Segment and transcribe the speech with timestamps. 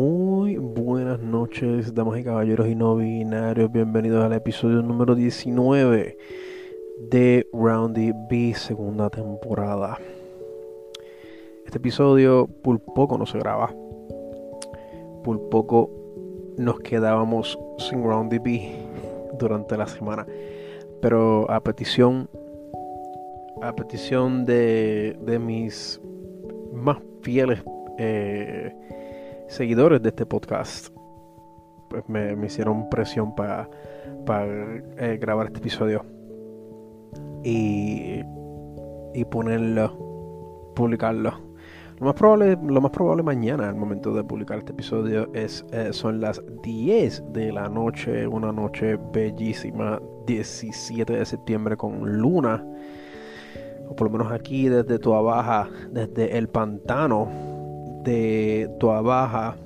[0.00, 3.72] Muy buenas noches, damas y caballeros y no binarios.
[3.72, 6.16] Bienvenidos al episodio número 19
[7.10, 9.98] de Roundy B, segunda temporada.
[11.66, 13.74] Este episodio por poco no se graba.
[15.24, 15.90] Por poco
[16.56, 18.70] nos quedábamos sin Roundy B
[19.36, 20.28] durante la semana.
[21.02, 22.30] Pero a petición
[23.62, 26.00] a petición de, de mis
[26.72, 27.64] más fieles
[27.98, 28.72] eh,
[29.48, 30.88] seguidores de este podcast
[31.88, 33.68] pues me, hicieron presión para
[34.98, 36.04] eh, grabar este episodio
[37.42, 38.20] y,
[39.14, 41.48] y ponerlo, publicarlo.
[41.98, 45.88] Lo más probable, lo más probable mañana, al momento de publicar este episodio, es, eh,
[45.92, 52.64] son las 10 de la noche, una noche bellísima, 17 de septiembre con luna,
[53.88, 57.28] o por lo menos aquí desde tu Baja, desde el pantano,
[58.04, 59.56] de Toa Baja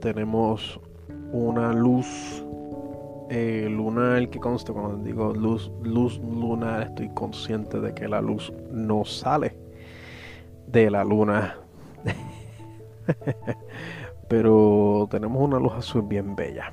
[0.00, 0.80] tenemos
[1.32, 2.44] una luz
[3.30, 8.50] eh, lunar que consta cuando digo luz, luz lunar estoy consciente de que la luz
[8.70, 9.54] no sale
[10.66, 11.58] de la luna.
[14.28, 16.72] Pero tenemos una luz azul bien bella.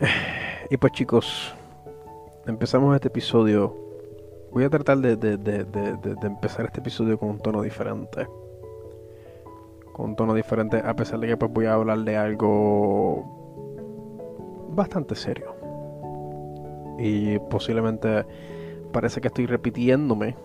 [0.72, 1.52] Y pues chicos
[2.46, 3.89] empezamos este episodio
[4.52, 5.12] voy a tratar de,
[6.22, 8.26] empezar este episodio con un tono diferente.
[9.92, 13.24] Con un tono diferente, a pesar de que pues voy a hablar de algo
[14.70, 15.54] bastante serio.
[16.98, 18.24] Y posiblemente
[18.92, 20.36] parece que estoy repitiéndome,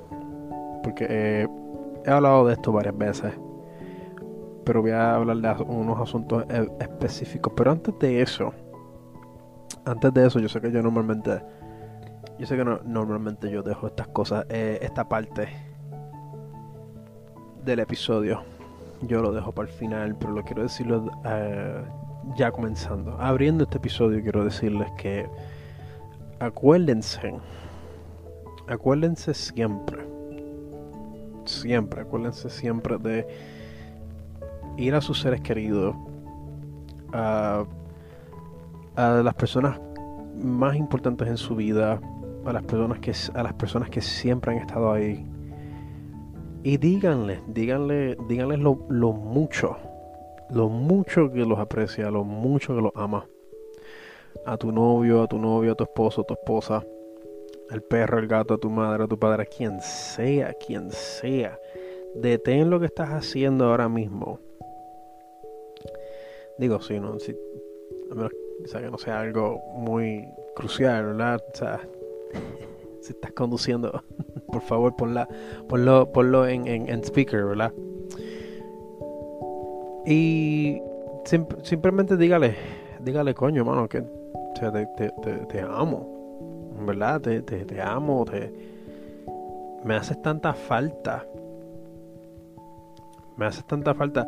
[0.84, 1.48] porque
[2.06, 3.34] he hablado de esto varias veces.
[4.64, 7.54] Pero voy a hablar de unos asuntos e, específicos.
[7.56, 8.52] Pero antes de eso,
[9.86, 11.42] antes de eso, yo sé que yo normalmente
[12.38, 15.48] yo sé que normalmente yo dejo estas cosas, eh, esta parte
[17.64, 18.44] del episodio,
[19.02, 21.84] yo lo dejo para el final, pero lo quiero decirlo eh,
[22.36, 23.18] ya comenzando.
[23.20, 25.30] Abriendo este episodio quiero decirles que
[26.40, 27.36] acuérdense,
[28.68, 30.06] acuérdense siempre,
[31.46, 33.28] siempre, acuérdense siempre de
[34.78, 35.96] ir a sus seres queridos,
[37.14, 37.64] a,
[38.98, 39.80] a las personas
[40.36, 42.02] más importantes en su vida,
[42.46, 45.26] a las personas que, a las personas que siempre han estado ahí.
[46.64, 49.78] Y díganle, díganle, díganles lo, lo mucho,
[50.50, 53.28] lo mucho que los aprecia, lo mucho que los ama.
[54.46, 56.84] A tu novio, a tu novio, a tu esposo, a tu esposa,
[57.70, 61.60] al perro, al gato, a tu madre, a tu padre, a quien sea, quien sea.
[62.16, 64.40] Detén lo que estás haciendo ahora mismo.
[66.58, 67.36] Digo, si no, si,
[68.12, 68.32] a menos
[68.72, 71.44] que no sea algo muy crucial, ¿verdad?
[71.54, 71.82] O sea,
[73.02, 74.04] si estás conduciendo,
[74.52, 75.28] por favor ponla,
[75.70, 77.72] ponlo, ponlo en, en, speaker, ¿verdad?
[80.08, 80.82] Y
[81.64, 82.56] simplemente dígale,
[83.00, 84.04] dígale, coño, mano, que
[84.56, 87.22] te, amo, ¿verdad?
[87.22, 88.52] Te, te, amo, te,
[89.84, 91.26] me haces tanta falta.
[93.38, 94.28] Me haces tanta falta.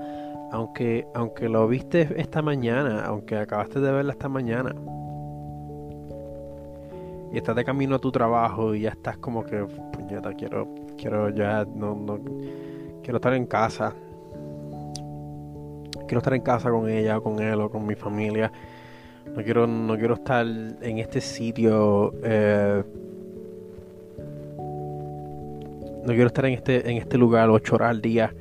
[0.51, 4.73] Aunque, aunque lo viste esta mañana, aunque acabaste de verla esta mañana
[7.31, 10.67] y estás de camino a tu trabajo y ya estás como que, puñeta, quiero,
[10.97, 12.19] quiero ya, no, no,
[13.03, 13.93] quiero estar en casa.
[16.07, 18.51] Quiero estar en casa con ella, con él o con mi familia.
[19.35, 22.13] No quiero, no quiero estar en este sitio.
[22.23, 22.83] Eh,
[26.03, 28.33] no quiero estar en este, en este lugar ocho horas al día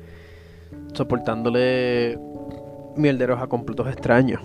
[0.97, 2.17] soportándole
[2.95, 4.41] mierderos a completos extraños.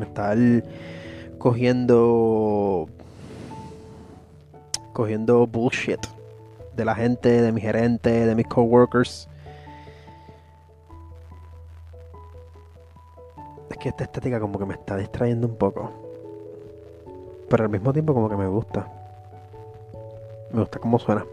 [0.00, 0.38] Estar
[1.40, 2.86] cogiendo
[4.92, 5.98] cogiendo bullshit
[6.76, 9.26] de la gente, de mi gerente, de mis coworkers.
[13.70, 15.90] Es que esta estética como que me está distrayendo un poco.
[17.48, 18.86] Pero al mismo tiempo como que me gusta.
[20.52, 21.24] Me gusta cómo suena.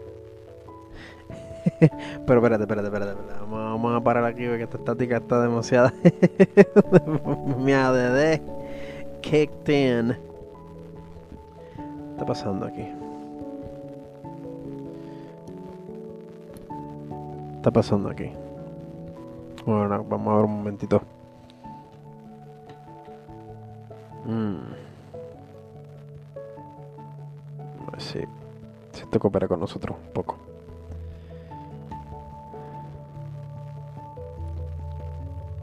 [1.78, 3.14] Pero espérate, espérate, espérate,
[3.50, 5.92] Vamos, a parar aquí porque esta estática está demasiada.
[7.58, 8.40] mi ADD
[9.20, 10.16] kicked in.
[11.76, 12.82] ¿Qué está pasando aquí?
[17.52, 18.30] ¿Qué está pasando aquí?
[19.66, 21.02] Bueno, vamos a ver un momentito.
[24.24, 24.58] Mm.
[27.86, 28.20] A ver si,
[28.92, 30.36] si esto coopera con nosotros un poco.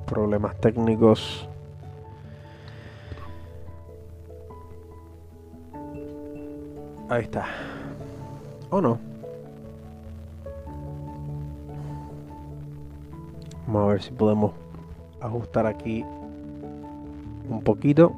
[0.06, 1.50] Problemas técnicos.
[7.10, 7.46] Ahí está.
[8.70, 9.00] ¿O no?
[13.68, 14.54] Vamos a ver si podemos
[15.22, 16.04] ajustar aquí
[17.50, 18.14] un poquito.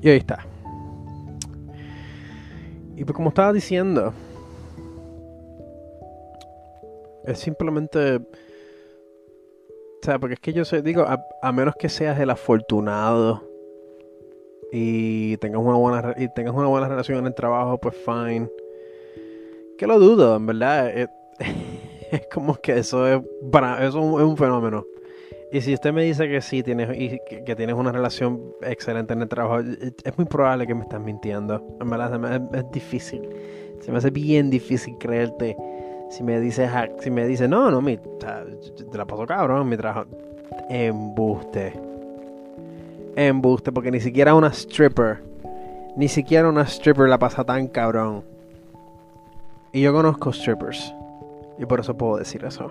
[0.00, 0.44] Y ahí está.
[2.96, 4.12] Y pues como estaba diciendo,
[7.24, 8.16] es simplemente...
[8.16, 13.47] O sea, porque es que yo sé, digo, a, menos que seas el afortunado
[14.72, 18.48] y tengas una buena y tengas una buena relación en el trabajo, pues fine.
[19.76, 20.90] Que lo dudo, en verdad.
[20.90, 21.08] Es,
[22.10, 23.20] es como que eso es
[23.50, 24.84] para eso es un fenómeno.
[25.50, 29.22] Y si usted me dice que sí, tienes, y que, tienes una relación excelente en
[29.22, 31.66] el trabajo, es muy probable que me estás mintiendo.
[31.80, 33.26] En verdad, es, difícil.
[33.80, 35.56] Se me hace bien difícil creerte.
[36.10, 40.04] Si me dices, si me dices, no, no, mi, te la paso cabrón, mi trabajo.
[40.68, 41.87] Embuste.
[43.26, 45.24] Embuste, porque ni siquiera una stripper,
[45.96, 48.22] ni siquiera una stripper la pasa tan cabrón.
[49.72, 50.94] Y yo conozco strippers.
[51.58, 52.70] Y por eso puedo decir eso.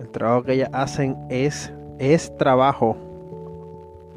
[0.00, 2.96] El trabajo que ellas hacen es, es trabajo.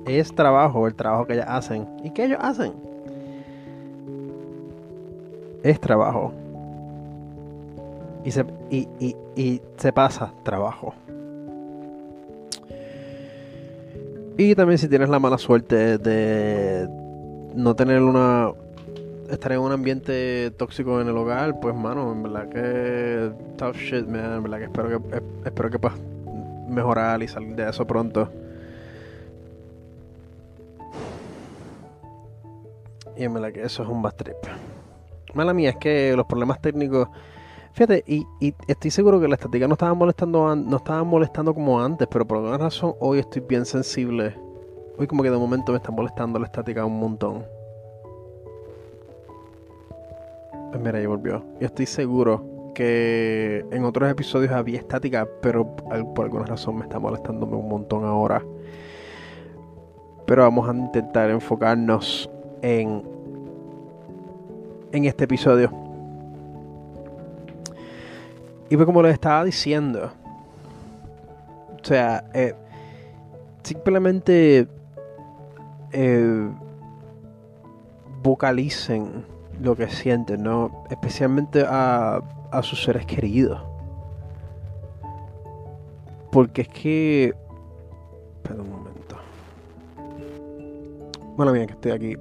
[0.07, 1.88] Es trabajo el trabajo que ellas hacen.
[2.04, 2.74] ¿Y qué ellos hacen?
[5.63, 6.31] Es trabajo.
[8.24, 8.88] Y se, y,
[9.36, 10.94] y, se pasa trabajo.
[14.38, 16.90] Y también si tienes la mala suerte de
[17.54, 18.52] no tener una
[19.30, 24.06] estar en un ambiente tóxico en el hogar, pues mano, en verdad que tough shit,
[24.08, 25.98] man, en verdad que espero que espero que puedas
[26.68, 28.30] mejorar y salir de eso pronto.
[33.18, 34.36] Y en verdad que eso es un bad trip.
[35.34, 37.08] Mala mía, es que los problemas técnicos.
[37.75, 38.25] Fíjate, y,
[38.69, 42.38] estoy seguro que la estática no estaba molestando no estaba molestando como antes, pero por
[42.38, 44.33] alguna razón hoy estoy bien sensible.
[44.98, 47.44] Hoy como que de momento me está molestando la estática un montón.
[50.72, 51.44] Pues mira, ya volvió.
[51.60, 55.75] Yo estoy seguro que en otros episodios había estática, pero
[56.16, 58.42] por alguna razón me está molestándome un montón ahora.
[60.25, 62.30] Pero vamos a intentar enfocarnos
[62.62, 63.04] en,
[64.94, 65.85] en este episodio.
[68.69, 70.12] Y pues como les estaba diciendo,
[71.81, 72.56] o sea, eh,
[73.63, 74.67] simplemente
[75.91, 76.50] eh,
[78.23, 79.25] vocalicen
[79.62, 80.83] lo que sienten, ¿no?
[80.89, 82.21] Especialmente a,
[82.51, 83.62] a sus seres queridos.
[86.31, 87.35] Porque es que...
[88.38, 89.15] Espera un momento.
[91.38, 92.17] Bueno, bien, que estoy aquí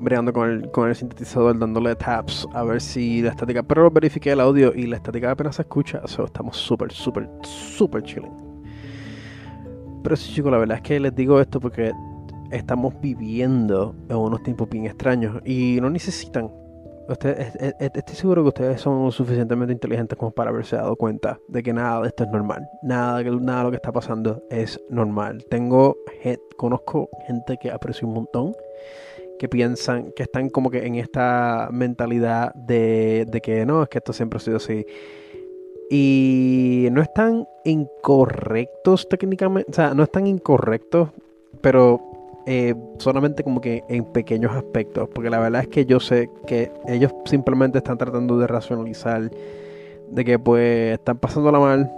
[0.00, 3.62] bregando con el, con el sintetizador, dándole taps a ver si la estática.
[3.62, 6.00] Pero verifiqué el audio y la estática apenas se escucha.
[6.06, 8.32] So, estamos súper, súper, súper chilling.
[10.02, 11.92] Pero sí, chicos, la verdad es que les digo esto porque
[12.50, 16.50] estamos viviendo en unos tiempos bien extraños y no necesitan
[17.12, 22.02] estoy seguro que ustedes son suficientemente inteligentes como para haberse dado cuenta de que nada
[22.02, 22.68] de esto es normal.
[22.82, 25.44] Nada, nada de lo que está pasando es normal.
[25.50, 25.96] Tengo,
[26.56, 28.54] conozco gente que aprecio un montón,
[29.40, 33.96] que piensan, que están como que en esta mentalidad de, de que no, es que
[33.96, 34.84] esto siempre ha sido así.
[35.90, 41.08] Y no están incorrectos técnicamente, o sea, no están incorrectos,
[41.62, 42.02] pero
[42.44, 46.70] eh, solamente como que en pequeños aspectos, porque la verdad es que yo sé que
[46.86, 49.30] ellos simplemente están tratando de racionalizar
[50.10, 51.90] de que pues están pasándola mal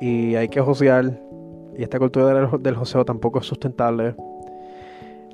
[0.00, 1.20] y hay que josear
[1.76, 4.14] y esta cultura del, del joseo tampoco es sustentable.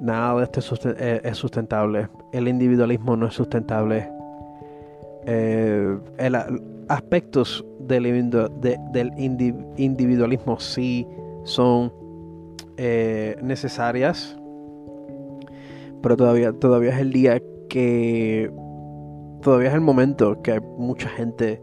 [0.04, 2.08] Nada de esto es, eh, sustentable.
[2.32, 4.08] El individualismo no es sustentable.
[5.26, 5.98] Eh,
[6.88, 8.30] aspectos del,
[8.92, 9.10] del
[9.78, 11.06] individualismo sí
[11.44, 11.90] son
[13.42, 14.36] necesarias
[16.04, 18.52] pero todavía, todavía es el día que...
[19.40, 21.62] Todavía es el momento que hay mucha gente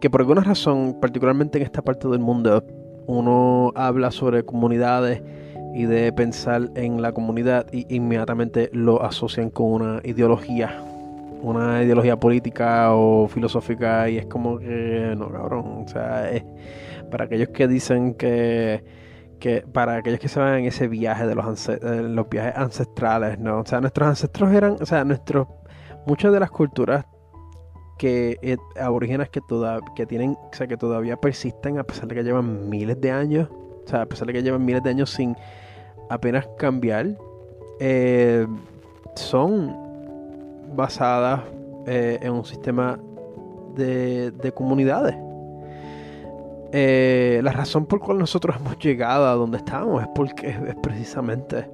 [0.00, 2.62] que por alguna razón, particularmente en esta parte del mundo,
[3.06, 5.22] uno habla sobre comunidades
[5.76, 10.82] y de pensar en la comunidad y inmediatamente lo asocian con una ideología,
[11.42, 16.44] una ideología política o filosófica y es como que no, cabrón, o sea, es
[17.10, 18.82] para aquellos que dicen que
[19.38, 23.60] que para aquellos que se van en ese viaje de los, los viajes ancestrales, ¿no?
[23.60, 25.46] O sea, nuestros ancestros eran, o sea, nuestros,
[26.06, 27.04] muchas de las culturas
[27.98, 32.14] que eh, aborígenes que toda, que tienen, o sea, que todavía persisten a pesar de
[32.14, 35.10] que llevan miles de años, o sea, a pesar de que llevan miles de años
[35.10, 35.36] sin
[36.08, 37.16] apenas cambiar,
[37.80, 38.46] eh,
[39.14, 39.74] son
[40.74, 41.42] basadas
[41.86, 42.98] eh, en un sistema
[43.74, 45.16] de, de comunidades.
[46.72, 50.74] Eh, la razón por la cual nosotros hemos llegado a donde estamos es porque es
[50.82, 51.70] precisamente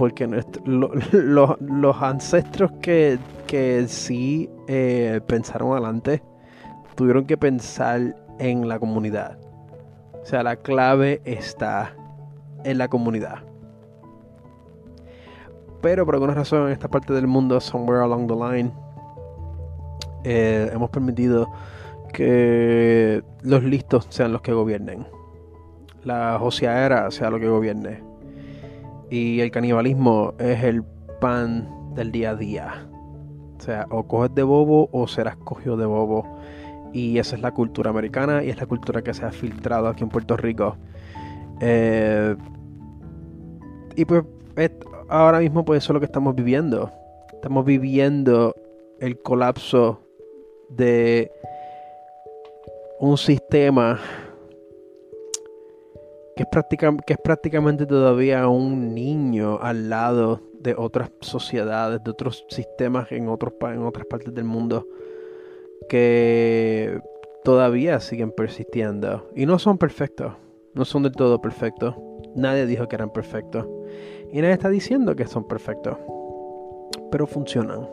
[0.00, 0.26] porque
[0.64, 3.18] los ancestros que,
[3.86, 6.22] sí eh, pensaron adelante
[6.94, 9.38] tuvieron que pensar en la comunidad.
[10.22, 11.94] O sea, la clave está
[12.64, 13.38] en la comunidad.
[15.80, 18.72] Pero por alguna razón en esta parte del mundo, somewhere along the line,
[20.24, 21.50] eh, hemos permitido
[22.12, 25.06] que los listos sean los que gobiernen.
[26.04, 28.02] La joseadera sea lo que gobierne.
[29.10, 30.82] Y el canibalismo es el
[31.20, 32.88] pan del día a día.
[33.58, 36.26] O sea, o coges de bobo o serás cogido de bobo.
[36.92, 40.02] Y esa es la cultura americana y es la cultura que se ha filtrado aquí
[40.02, 40.76] en Puerto Rico.
[41.60, 42.36] Eh,
[43.96, 44.24] y pues
[45.08, 46.90] ahora mismo pues eso es lo que estamos viviendo.
[47.32, 48.54] Estamos viviendo
[49.00, 50.00] el colapso
[50.68, 51.30] de
[53.00, 53.98] un sistema
[56.36, 56.44] que
[57.12, 63.54] es, prácticamente todavía un niño al lado de otras sociedades, de otros sistemas en, otros,
[63.62, 64.86] en otras partes del mundo
[65.88, 67.00] que
[67.42, 69.28] todavía siguen persistiendo.
[69.34, 70.34] Y no son perfectos,
[70.80, 71.94] no son del todo perfectos.
[72.34, 73.66] Nadie dijo que eran perfectos.
[74.32, 75.98] Y nadie está diciendo que son perfectos.
[77.10, 77.86] Pero funcionan.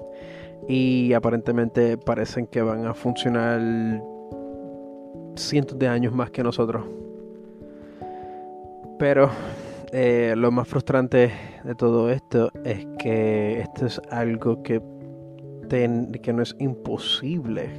[0.70, 3.60] Y aparentemente parecen que van a funcionar
[5.36, 6.86] cientos de años más que nosotros.
[8.98, 9.30] Pero
[9.92, 11.34] eh, lo más frustrante
[11.66, 14.82] de todo esto es que esto es algo que,
[15.70, 17.70] que no es imposible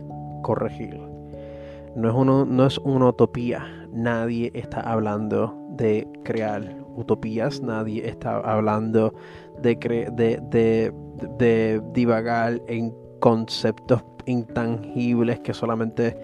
[0.43, 1.01] corregir.
[1.97, 3.78] No es, uno, no es una utopía.
[3.93, 7.63] Nadie está hablando de crear utopías.
[7.63, 9.15] Nadie está hablando
[9.63, 10.93] de,
[11.39, 16.17] de, divagar en conceptos intangibles que solamente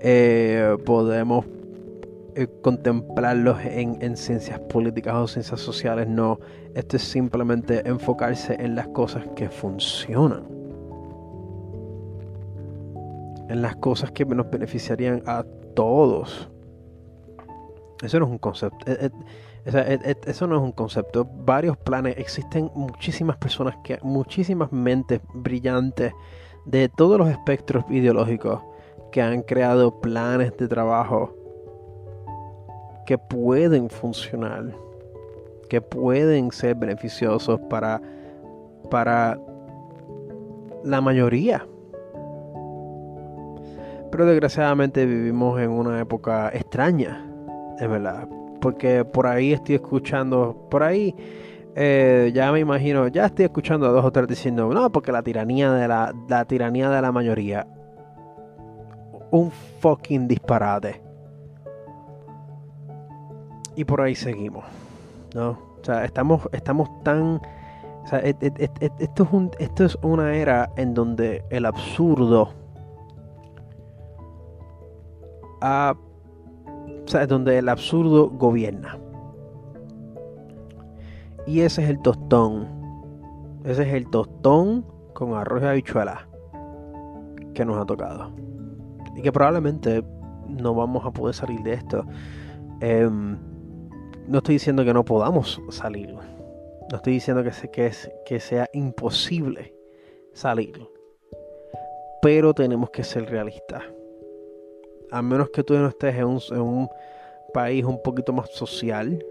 [0.00, 1.46] eh, podemos
[2.34, 6.06] eh, contemplarlos en, en, ciencias políticas o ciencias sociales.
[6.06, 6.38] No,
[6.74, 10.44] esto es simplemente enfocarse en las cosas que funcionan.
[13.48, 15.44] En las cosas que nos beneficiarían a
[15.74, 16.50] todos.
[18.02, 18.78] Eso no es un concepto.
[18.86, 19.10] Eh,
[20.26, 21.24] eso no es un concepto.
[21.24, 22.16] Varios planes.
[22.18, 26.12] Existen muchísimas personas que, muchísimas mentes brillantes
[26.64, 28.60] de todos los espectros ideológicos
[29.10, 31.34] que han creado planes de trabajo
[33.06, 34.74] que pueden funcionar,
[35.70, 38.02] que pueden ser beneficiosos para,
[38.90, 39.38] para
[40.84, 41.66] la mayoría.
[44.10, 47.25] Pero desgraciadamente vivimos en una época extraña,
[47.78, 48.28] es verdad.
[48.60, 51.14] Porque por ahí estoy escuchando, por ahí
[51.74, 55.22] eh, ya me imagino, ya estoy escuchando a dos o tres diciendo, no, porque la
[55.22, 57.66] tiranía de la, la tiranía de la mayoría.
[59.30, 61.02] Un fucking disparate.
[63.74, 64.64] Y por ahí seguimos.
[65.36, 65.50] ¿no?
[65.80, 67.40] O sea, estamos, estamos tan.
[68.04, 72.54] O sea, esto, es un, esto es una era en donde el absurdo.
[75.60, 75.94] Ha,
[77.08, 78.98] sea, donde el absurdo gobierna.
[81.46, 82.68] Y ese es el tostón.
[83.64, 86.28] Ese es el tostón con arroz y habichuela
[87.54, 88.32] que nos ha tocado.
[89.14, 90.04] Y que probablemente
[90.48, 92.04] no vamos a poder salir de esto.
[92.80, 96.12] Eh, no estoy diciendo que no podamos salir.
[96.12, 99.74] No estoy diciendo que sea imposible
[100.32, 100.88] salir.
[102.22, 103.82] Pero tenemos que ser realistas.
[105.10, 106.88] A menos que tú no estés en un,
[107.52, 109.24] país un poquito más social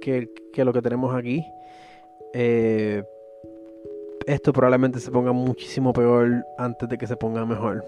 [0.00, 1.44] que, lo que tenemos aquí.
[2.32, 3.02] Eh,
[4.26, 7.84] esto probablemente se ponga muchísimo peor antes de que se ponga mejor.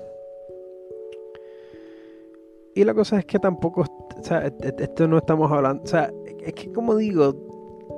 [2.75, 5.87] Y la cosa es que tampoco, o sea, e, e, esto no estamos hablando, o
[5.87, 7.35] sea, es que como digo,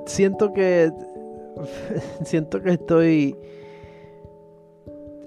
[0.05, 0.91] siento que,
[2.23, 3.35] siento que estoy,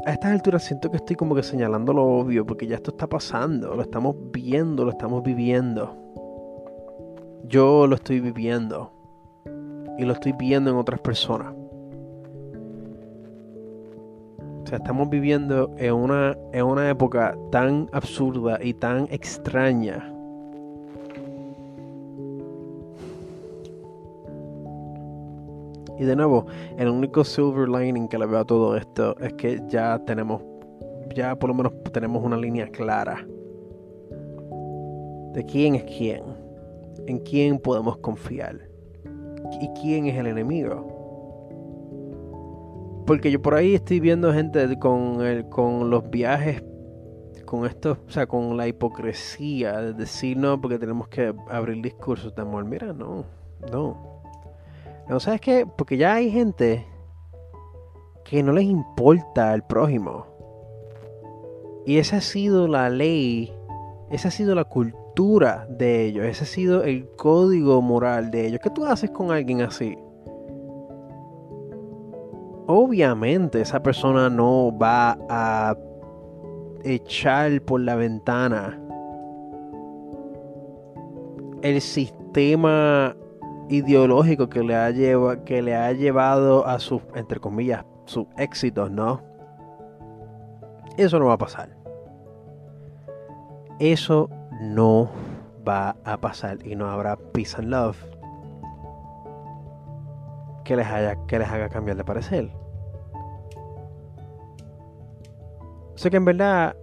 [0.06, 3.06] a estas alturas siento que estoy como que señalando lo obvio, porque ya esto está
[3.06, 5.96] pasando, lo estamos viendo, lo estamos viviendo.
[7.44, 8.92] Yo lo estoy viviendo
[9.99, 11.54] y lo estoy viendo en otras personas.
[14.62, 20.13] O sea, estamos viviendo en una, en una época tan absurda y tan extraña.
[26.04, 26.46] De nuevo,
[26.76, 30.42] el único silver lining que le veo a todo esto es que ya tenemos,
[31.14, 33.26] ya por lo menos tenemos una línea clara
[35.32, 36.23] de quién es quién,
[37.06, 38.68] en quién podemos confiar
[39.61, 40.94] y quién es el enemigo.
[43.06, 46.62] Porque yo por ahí estoy viendo gente con, el, con los viajes,
[47.44, 52.34] con esto, o sea, con la hipocresía de decir no, porque tenemos que abrir discursos
[52.34, 52.64] de amor.
[52.64, 53.25] Mira, no,
[53.70, 54.13] no.
[55.08, 55.66] No, ¿sabes qué?
[55.66, 56.87] Porque ya hay gente
[58.25, 60.26] que no les importa el prójimo.
[61.87, 63.52] Y esa ha sido la ley
[64.11, 68.61] Esa ha sido la cultura de ellos, ese ha sido el código moral de ellos.
[68.62, 69.96] ¿Qué tú haces con alguien así?
[72.66, 75.76] Obviamente esa persona no va a
[76.82, 78.80] echar por la ventana
[81.62, 83.16] el sistema
[83.68, 84.92] ideológico que le ha,
[85.44, 89.23] que le ha llevado a sus, entre comillas, sus éxitos, ¿no?
[90.97, 91.71] Eso no va a pasar.
[93.78, 94.30] Eso
[94.61, 95.11] no
[95.66, 97.97] va a pasar y no habrá peace and love
[100.64, 102.50] que les, haya, que les haga cambiar de parecer.
[105.97, 106.76] Sé que en verdad,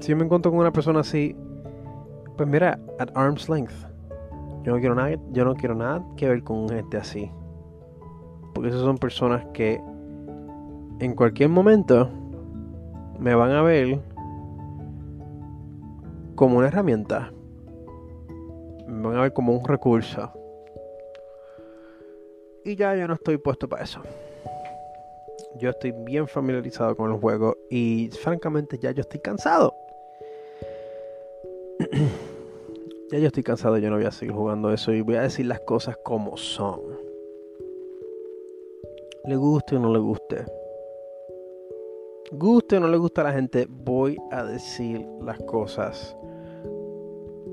[0.00, 1.36] si yo me encuentro con una persona así,
[2.36, 3.93] pues mira, at arm's length.
[4.64, 7.30] Yo no quiero nada, yo no quiero nada que ver con gente así.
[8.54, 9.80] Porque esas son personas que
[11.00, 12.08] en cualquier momento
[13.18, 14.00] me van a ver
[16.34, 17.30] como una herramienta.
[18.86, 20.32] Me van a ver como un recurso.
[22.64, 24.00] Y ya yo no estoy puesto para eso.
[25.58, 29.74] Yo estoy bien familiarizado con el juego y francamente ya yo estoy cansado.
[33.14, 35.46] ya yo estoy cansado, yo no voy a seguir jugando eso y voy a decir
[35.46, 36.80] las cosas como son.
[39.24, 40.44] Le guste o no le guste.
[42.32, 46.16] Guste o no le gusta a la gente, voy a decir las cosas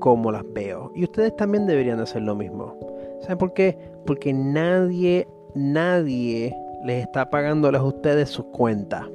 [0.00, 0.90] como las veo.
[0.96, 2.76] Y ustedes también deberían hacer lo mismo.
[3.20, 3.78] ¿Saben por qué?
[4.04, 6.52] Porque nadie, nadie
[6.84, 9.06] les está pagándoles a ustedes sus cuentas.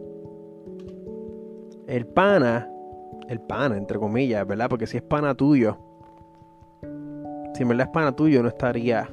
[1.87, 2.71] El pana,
[3.27, 4.69] el pana, entre comillas, ¿verdad?
[4.69, 5.77] Porque si es pana tuyo,
[7.57, 9.09] si en verdad es tuyo, no estaría.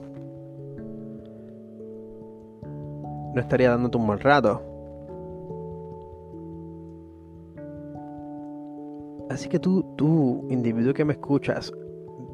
[3.34, 4.60] No estaría dándote un mal rato.
[9.30, 11.72] Así que tú, tú, individuo que me escuchas,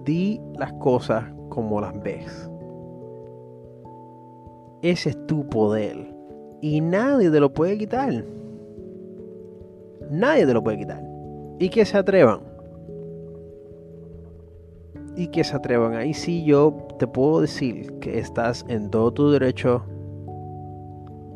[0.05, 2.51] di las cosas como las ves.
[4.83, 6.13] Ese es tu poder.
[6.61, 8.25] Y nadie te lo puede quitar.
[10.11, 11.05] Nadie te lo puede quitar.
[11.61, 12.50] Y que se atrevan.
[15.21, 15.97] Y que se atrevan.
[15.97, 19.85] Ahí sí yo te puedo decir que estás en todo tu derecho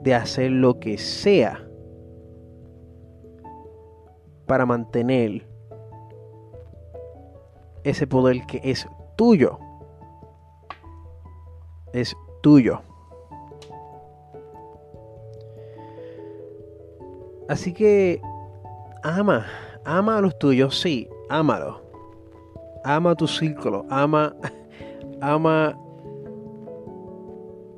[0.03, 1.63] de hacer lo que sea
[4.47, 5.47] para mantener
[7.83, 9.59] ese poder que es tuyo.
[11.93, 12.81] Es tuyo.
[17.51, 18.23] Así que
[19.03, 19.45] ama,
[19.85, 21.84] ama a los tuyos, sí, ámalo.
[22.85, 24.35] Ama tu círculo, ama,
[25.21, 25.79] ama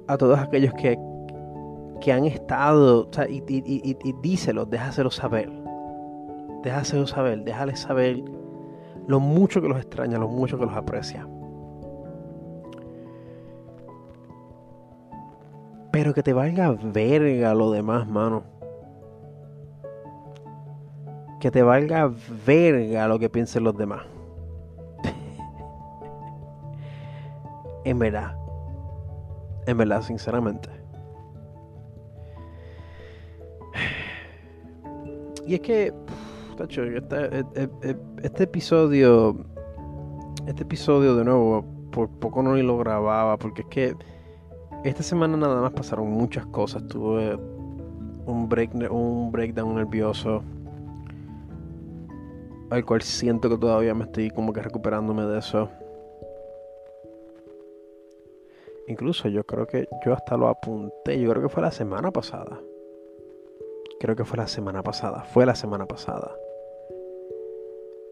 [0.09, 0.99] a todos aquellos que,
[2.01, 4.37] que han estado, y, y, y,
[5.11, 5.51] saber.
[6.62, 8.23] Déjaselo saber, déjales saber
[9.07, 11.29] lo mucho que los extraña, lo mucho que los aprecia.
[15.92, 18.42] Pero que te valga verga lo demás, mano.
[21.40, 22.12] Que te valga
[22.45, 24.15] verga lo que piensen los demás.
[27.87, 28.37] En verdad.
[29.66, 30.68] En verdad, sinceramente.
[35.46, 35.94] Y es que
[36.59, 39.37] este, e, e, e, este, episodio,
[40.49, 43.96] este episodio de nuevo, por poco no ni lo grababa, porque es que
[44.83, 46.85] esta semana nada más pasaron muchas cosas.
[46.88, 47.37] Tuve
[48.27, 50.42] un, break, un breakdown nervioso,
[52.70, 55.68] al cual siento que todavía me estoy como que recuperándome de eso.
[58.88, 62.61] Incluso yo creo que yo hasta lo apunté, yo creo que fue la semana pasada.
[63.99, 66.37] Creo que fue la semana pasada, fue la semana pasada.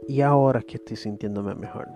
[0.08, 1.88] Y ahora es que estoy sintiéndome mejor.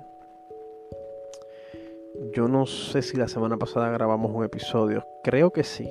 [2.33, 5.05] Yo no sé si la semana pasada grabamos un episodio.
[5.23, 5.89] Creo que sí.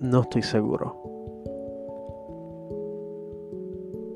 [0.00, 0.94] No estoy seguro.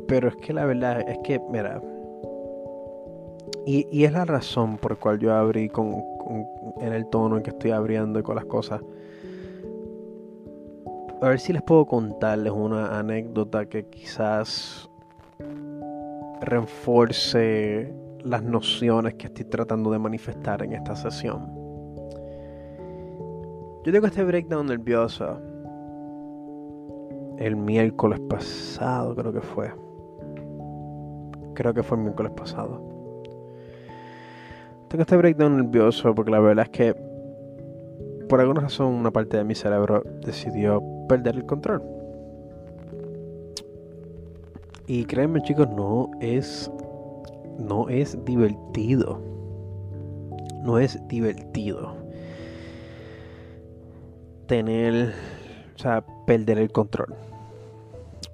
[0.06, 1.80] Pero es que la verdad es que, mira.
[3.66, 6.02] Y, es la razón por la cual yo abrí con,
[6.80, 8.80] en el tono en que estoy abriendo y con las cosas
[11.22, 14.88] a ver si les puedo contarles una anécdota que quizás
[16.40, 17.94] reforce
[18.24, 21.46] las nociones que estoy tratando de manifestar en esta sesión.
[23.84, 25.38] Yo tengo este breakdown nervioso
[27.38, 29.72] el miércoles pasado, creo que fue.
[31.54, 32.89] Creo que fue el miércoles pasado.
[34.90, 36.96] Tengo este breakdown nervioso porque la verdad es que
[38.28, 41.80] por alguna razón una parte de mi cerebro decidió perder el control.
[44.88, 46.68] Y créanme chicos, no es,
[47.56, 49.22] no es divertido.
[50.64, 51.94] No es divertido.
[54.48, 55.14] Tener,
[55.76, 57.14] o sea, perder el control.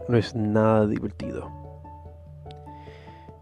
[0.08, 1.65] No es nada divertido.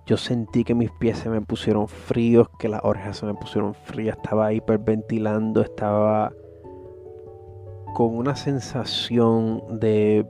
[0.07, 3.73] Yo sentí que mis pies se me pusieron fríos, que las orejas se me pusieron
[3.73, 6.31] frías, estaba hiperventilando, estaba
[7.95, 10.27] con una sensación de,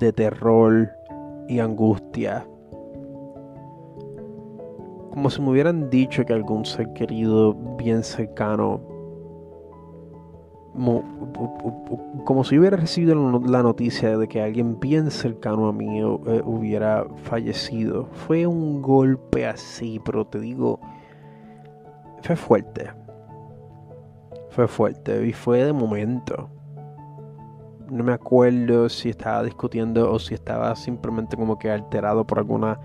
[0.00, 0.90] de terror
[1.48, 2.46] y angustia.
[5.10, 8.91] Como si me hubieran dicho que algún ser querido bien cercano
[10.74, 17.06] como si hubiera recibido la noticia de que alguien bien cercano a mí eh, hubiera
[17.24, 18.08] fallecido.
[18.12, 20.80] Fue un golpe así, pero te digo,
[22.22, 22.90] fue fuerte.
[24.50, 26.48] Fue fuerte y fue de momento.
[27.90, 32.80] No me acuerdo si estaba discutiendo o si estaba simplemente como que alterado por alguna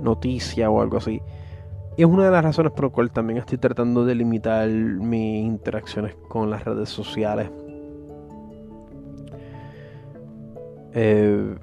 [0.00, 1.22] noticia o algo así.
[1.96, 5.44] Y es una de las razones por las cuales también estoy tratando de limitar mis
[5.44, 7.50] interacciones con las redes sociales.
[10.92, 11.56] Eh,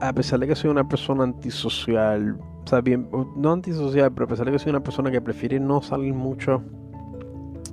[0.00, 4.28] a pesar de que soy una persona antisocial, o sea, bien, no antisocial, pero a
[4.28, 6.62] pesar de que soy una persona que prefiere no salir mucho,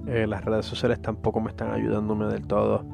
[0.07, 2.85] eh, las redes sociales tampoco me están ayudándome del todo.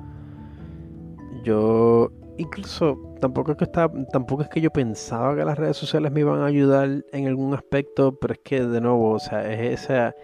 [1.44, 6.22] Yo incluso tampoco es que tampoco es que yo pensaba que las redes sociales me
[6.22, 10.16] iban a ayudar en algún aspecto, pero es que de nuevo, o sea, es esa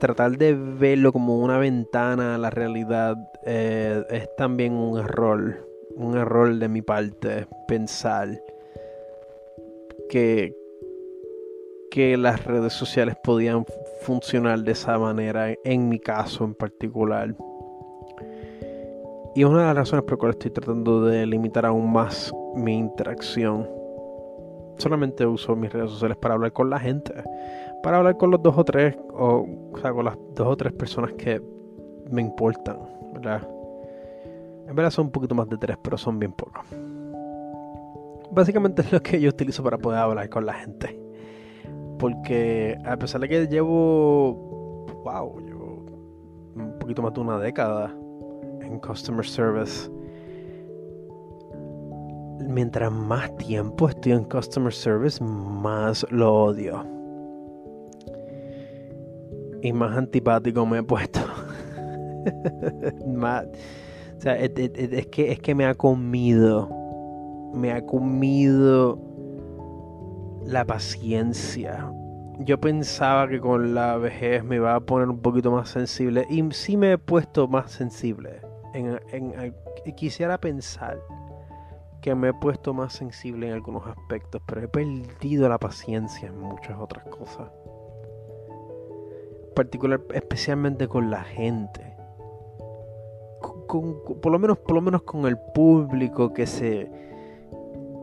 [0.00, 6.16] tratar de verlo como una ventana a la realidad eh, es también un error, un
[6.16, 8.28] error de mi parte pensar
[10.08, 10.54] que
[11.90, 13.64] que las redes sociales podían
[14.02, 17.34] funcionar de esa manera en mi caso en particular.
[19.38, 22.76] Y una de las razones por las cuales estoy tratando de limitar aún más mi
[22.76, 23.70] interacción.
[24.78, 27.14] Solamente uso mis redes sociales para hablar con la gente.
[27.80, 29.46] Para hablar con los dos o tres, o,
[29.80, 31.40] sea, con las dos o tres personas que
[32.10, 32.78] me importan.
[33.14, 36.66] En verdad son un poquito más de tres, pero son bien pocos.
[38.32, 41.00] Básicamente es lo que yo utilizo para poder hablar con la gente.
[42.00, 44.34] Porque a pesar de que llevo,
[45.04, 45.86] wow, llevo
[46.56, 47.94] un poquito más de una década
[48.68, 49.90] en customer service.
[52.40, 56.84] Mientras más tiempo estoy en customer service, más lo odio.
[59.62, 61.20] Y más antipático me he puesto.
[63.06, 63.46] más,
[64.18, 66.68] sea, es, que, es que me ha comido.
[67.54, 68.98] Me ha comido
[70.44, 71.92] la paciencia
[72.40, 76.44] yo pensaba que con la vejez me iba a poner un poquito más sensible y
[76.52, 78.47] sí me he puesto más sensible
[79.96, 80.98] quisiera pensar
[82.00, 86.38] que me he puesto más sensible en algunos aspectos, pero he perdido la paciencia en
[86.38, 87.48] muchas otras cosas.
[89.54, 91.96] Particular, especialmente con la gente.
[93.68, 96.90] por, lo menos, por lo menos con el público que se,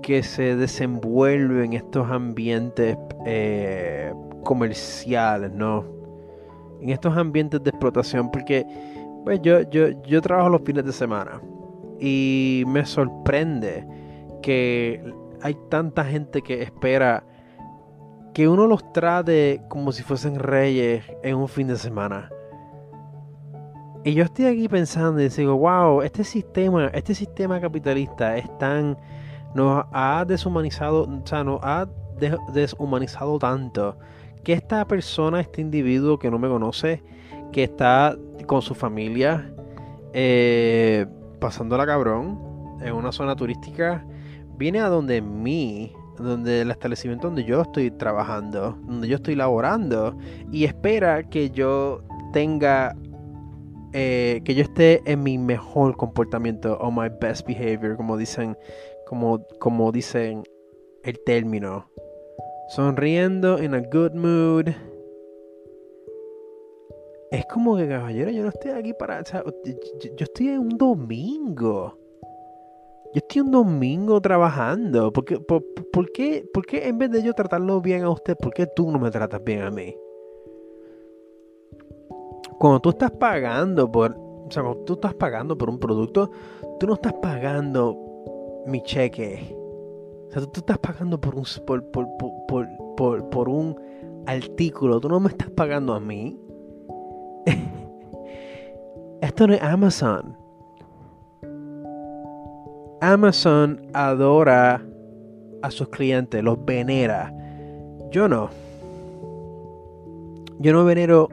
[0.03, 5.85] que se desenvuelve en estos ambientes eh, comerciales, ¿no?
[6.81, 8.65] En estos ambientes de explotación, porque
[9.25, 11.41] pues yo, yo, yo trabajo los fines de semana
[11.99, 13.85] y me sorprende
[14.41, 15.03] que
[15.41, 17.23] hay tanta gente que espera
[18.33, 22.29] que uno los trate como si fuesen reyes en un fin de semana.
[24.03, 28.97] Y yo estoy aquí pensando y digo, wow, este sistema, este sistema capitalista es tan,
[29.55, 31.87] nos ha deshumanizado, o sea, nos ha
[32.53, 33.97] deshumanizado tanto
[34.43, 37.01] que esta persona, este individuo que no me conoce,
[37.55, 39.49] que está con su familia
[40.11, 41.05] eh,
[41.39, 42.37] pasándola cabrón
[42.81, 44.05] en una zona turística,
[44.57, 50.17] viene a donde mí, donde el establecimiento donde yo estoy trabajando, donde yo estoy laborando,
[50.51, 52.01] y espera que yo
[52.33, 52.93] tenga,
[53.93, 58.57] eh, que yo esté en mi mejor comportamiento o my best behavior, como dicen,
[59.07, 60.43] como, como dicen
[61.05, 61.89] el término.
[62.67, 64.75] Sonriendo, in a good mood
[67.31, 69.21] es como que, caballero, yo no estoy aquí para.
[69.21, 71.97] O sea, yo, estoy un domingo.
[73.13, 75.11] Yo estoy un domingo trabajando.
[75.11, 75.63] ¿Por qué, por,
[76.11, 78.99] qué, ¿Por qué en vez de yo tratarlo bien a usted, por qué tú no
[78.99, 79.95] me tratas bien a mí?
[82.59, 84.15] Cuando tú estás pagando por.
[84.17, 86.29] O sea, cuando tú estás pagando por un producto,
[86.79, 87.97] tú no estás pagando
[88.67, 89.55] mi cheque.
[90.27, 92.07] O sea, tú estás pagando por un, por, por,
[92.95, 93.75] por, por un
[94.27, 94.99] artículo.
[94.99, 96.39] Tú no me estás pagando a mí.
[99.21, 100.37] Esto no es Amazon.
[103.01, 104.81] Amazon adora
[105.61, 107.33] a sus clientes, los venera.
[108.11, 108.49] Yo no.
[110.59, 111.29] Yo no venero.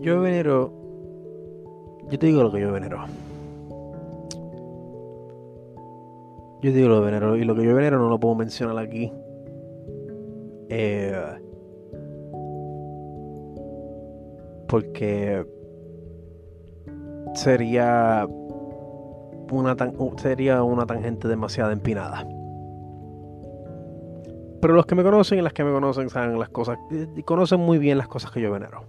[0.00, 0.72] Yo venero.
[2.10, 3.04] Yo te digo lo que yo venero.
[6.62, 7.36] Yo te digo lo que venero.
[7.36, 9.12] Y lo que yo venero no lo puedo mencionar aquí.
[10.68, 11.39] Eh,
[14.70, 15.44] porque
[17.34, 18.24] sería
[19.50, 19.76] una
[20.16, 22.24] sería una tangente demasiado empinada.
[24.60, 26.78] Pero los que me conocen y las que me conocen saben las cosas
[27.16, 28.84] y conocen muy bien las cosas que yo venero.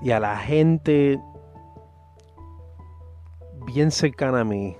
[0.00, 1.20] Y a la gente
[3.66, 4.74] bien cercana a mí,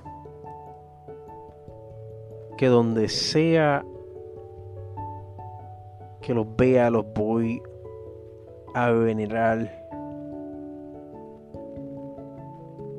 [2.56, 3.84] que donde sea
[6.22, 7.62] que los vea, los voy
[8.76, 9.72] a venerar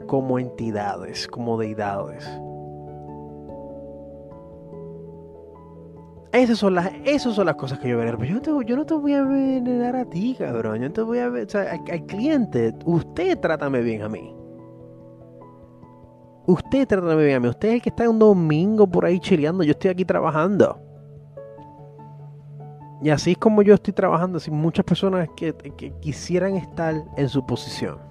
[0.08, 2.28] como entidades, como deidades.
[6.32, 8.18] Esas son las, esas son las cosas que yo venero.
[8.18, 10.82] Pero yo, no te, yo no te voy a venerar a ti, cabrón.
[10.82, 11.30] Yo no te voy a.
[11.30, 14.36] O sea, al, cliente, usted trátame bien a mí.
[16.48, 17.50] Usted trátame bien a mí.
[17.50, 19.64] Usted es el que está un domingo por ahí chileando.
[19.64, 20.87] Yo estoy aquí trabajando.
[23.02, 24.40] Y así es como yo estoy trabajando.
[24.40, 25.54] Sin muchas personas que
[26.02, 28.08] quisieran estar en su posición.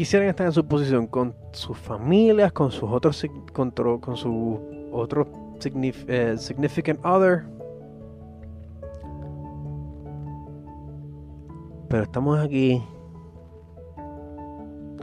[0.00, 4.58] quisieran estar en su posición con sus familias, con sus otros con, con su
[4.92, 5.28] otro
[5.62, 7.44] eh, significant other.
[11.88, 12.82] Pero estamos aquí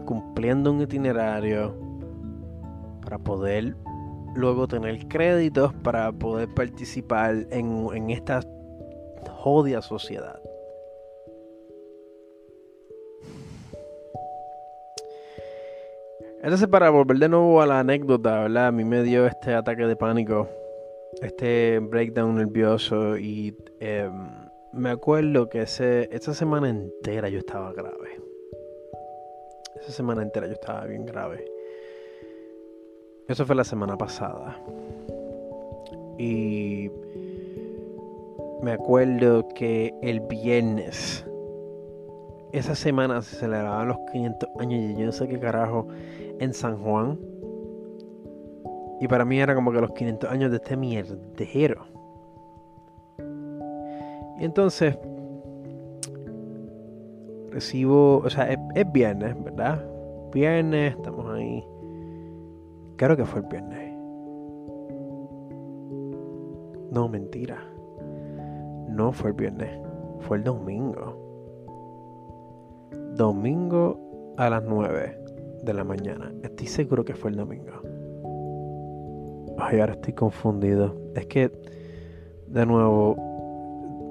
[0.06, 1.76] cumpliendo un itinerario
[3.04, 3.76] para poder
[4.36, 8.42] luego tener créditos para poder participar en, esta
[9.30, 10.40] jodida sociedad.
[16.44, 18.68] Entonces, para volver de nuevo a la anécdota, ¿verdad?
[18.68, 20.48] A mí me dio este ataque de pánico,
[21.22, 28.22] este breakdown nervioso y em, me acuerdo que ese, esa semana entera yo estaba grave.
[29.82, 31.57] Esa semana entera yo estaba bien grave.
[33.28, 34.58] Eso fue la semana pasada.
[36.18, 36.90] Y
[38.62, 41.26] me acuerdo que el viernes,
[42.54, 45.88] esa semana se celebraban los 500 años y yo no sé qué carajo
[46.40, 47.20] en San Juan.
[49.00, 51.86] Y para mí era como que los 500 años de este mierdero.
[54.40, 54.98] Y entonces
[57.52, 59.84] recibo, o sea, es, viernes, ¿verdad?
[60.32, 61.64] Viernes, estamos ahí.
[62.98, 63.94] Creo que fue el viernes.
[66.92, 67.60] No, mentira.
[68.90, 69.70] No fue el viernes,
[70.22, 71.16] fue el domingo.
[73.16, 75.20] Domingo a las 9
[75.62, 76.34] de la mañana.
[76.42, 77.74] Estoy seguro que fue el domingo.
[79.60, 80.96] Ay, ahora estoy confundido.
[81.14, 81.52] Es que,
[82.48, 83.16] de nuevo,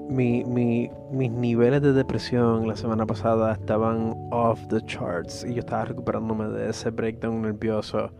[0.09, 5.85] mi, mis niveles de depresión la semana pasada estaban off the charts y yo estaba
[5.85, 8.11] recuperándome de ese breakdown nervioso.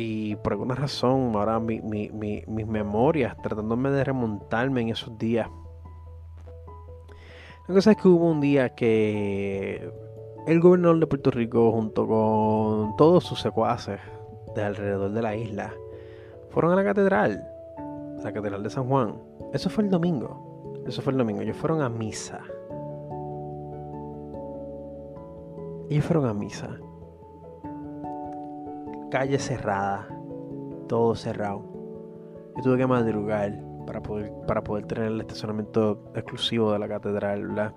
[0.00, 5.50] Y por alguna razón, ahora mi, mis memorias, tratándome de remontarme en esos días.
[7.66, 9.92] La cosa es que hubo un día que
[10.46, 13.98] el gobernador de Puerto Rico junto con todos sus secuaces
[14.54, 15.74] de alrededor de la isla
[16.50, 17.44] fueron a la catedral,
[18.22, 19.20] la catedral de San Juan.
[19.52, 20.84] Eso fue el domingo.
[20.86, 21.42] Eso fue el domingo.
[21.42, 22.40] Ellos fueron a misa.
[25.90, 26.78] Ellos fueron a misa.
[29.10, 30.06] Calle cerrada.
[30.88, 31.62] Todo cerrado.
[32.56, 33.52] Yo tuve que madrugar
[33.86, 37.72] para poder, para poder tener el estacionamiento exclusivo de la catedral.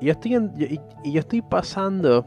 [0.00, 0.36] Y yo estoy,
[1.04, 2.24] y, yo estoy pasando.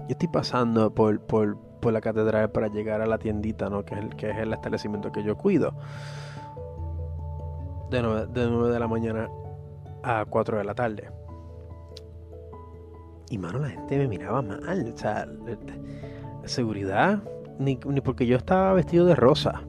[0.00, 1.56] Yo estoy pasando por, por,
[1.92, 3.84] la catedral para llegar a la tiendita, ¿no?
[3.84, 5.74] Que es el, que es el establecimiento que yo cuido.
[7.90, 9.28] De 9, de de la mañana
[10.02, 11.10] a 4 de la tarde.
[13.32, 14.92] Y mano, la gente me miraba mal.
[14.94, 15.26] O sea,
[16.44, 17.22] seguridad.
[17.58, 19.62] Ni, ni porque yo estaba vestido de rosa.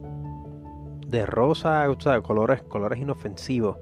[1.08, 3.78] De rosa, o sea, colores, colores inofensivos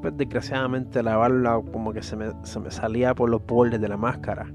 [0.00, 2.32] pues desgraciadamente la barba como que se me,
[2.70, 4.50] salía por los bordes de la máscara.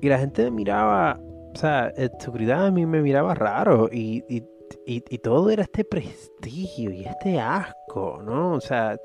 [0.00, 1.18] Y la gente me miraba,
[1.54, 4.22] o sea, en seguridad a mí me miraba raro y,
[5.22, 8.52] todo era este prestigio y este asco, ¿no?
[8.52, 8.98] O sea,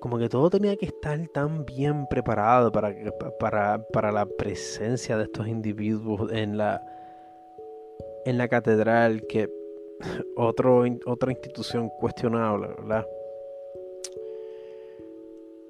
[0.00, 2.94] como que todo tenía que estar tan bien preparado para,
[3.38, 6.82] para, para la presencia de estos individuos en la,
[8.24, 9.50] en la catedral que
[10.36, 13.06] otro, otra institución cuestionable, ¿verdad?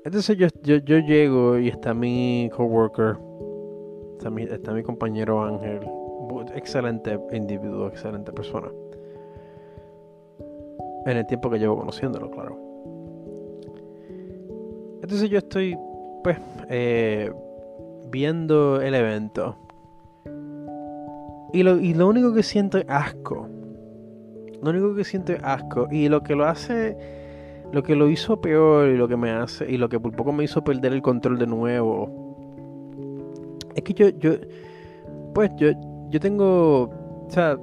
[0.05, 3.17] Entonces yo, yo, yo llego y está mi coworker,
[4.17, 5.81] está mi, está mi compañero Ángel,
[6.55, 8.69] excelente individuo, excelente persona.
[11.05, 12.70] En el tiempo que llevo conociéndolo, claro.
[15.03, 15.77] Entonces yo estoy,
[16.23, 17.33] pues, eh,
[18.11, 19.57] viendo el evento.
[21.53, 23.49] Y lo, y lo único que siento es asco.
[24.63, 25.89] Lo único que siento es asco.
[25.91, 26.97] Y lo que lo hace
[27.73, 30.33] lo que lo hizo peor y lo que me hace y lo que por poco
[30.33, 32.11] me hizo perder el control de nuevo
[33.75, 34.33] es que yo yo
[35.35, 35.69] pues yo
[36.11, 37.57] yo tengo o sea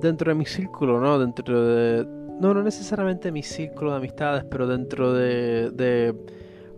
[0.00, 2.06] dentro de mi círculo no dentro de
[2.40, 6.14] no no necesariamente mi círculo de amistades pero dentro de, de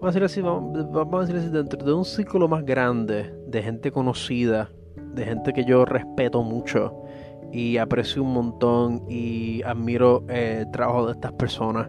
[0.03, 3.63] vamos a decir así vamos, a decir así dentro de un círculo más grande de
[3.63, 4.69] gente conocida
[5.15, 7.05] de gente que yo respeto mucho
[7.53, 11.89] y aprecio un montón y admiro el trabajo de estas personas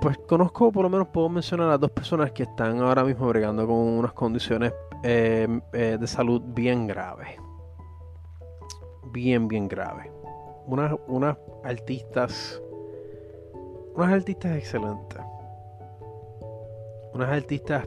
[0.00, 3.66] pues conozco, por lo menos puedo mencionar a dos personas que están ahora mismo bregando
[3.66, 7.30] con unas condiciones eh, eh, de salud bien graves.
[9.10, 10.06] Bien, bien graves.
[10.66, 12.62] Unas, unas artistas.
[13.98, 15.20] Unas artistas excelentes.
[17.12, 17.84] Unas artistas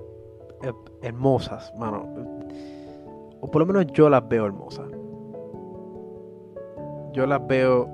[0.61, 2.05] eh, hermosas, mano.
[3.39, 4.89] O por lo menos yo las veo hermosas.
[7.13, 7.89] Yo las veo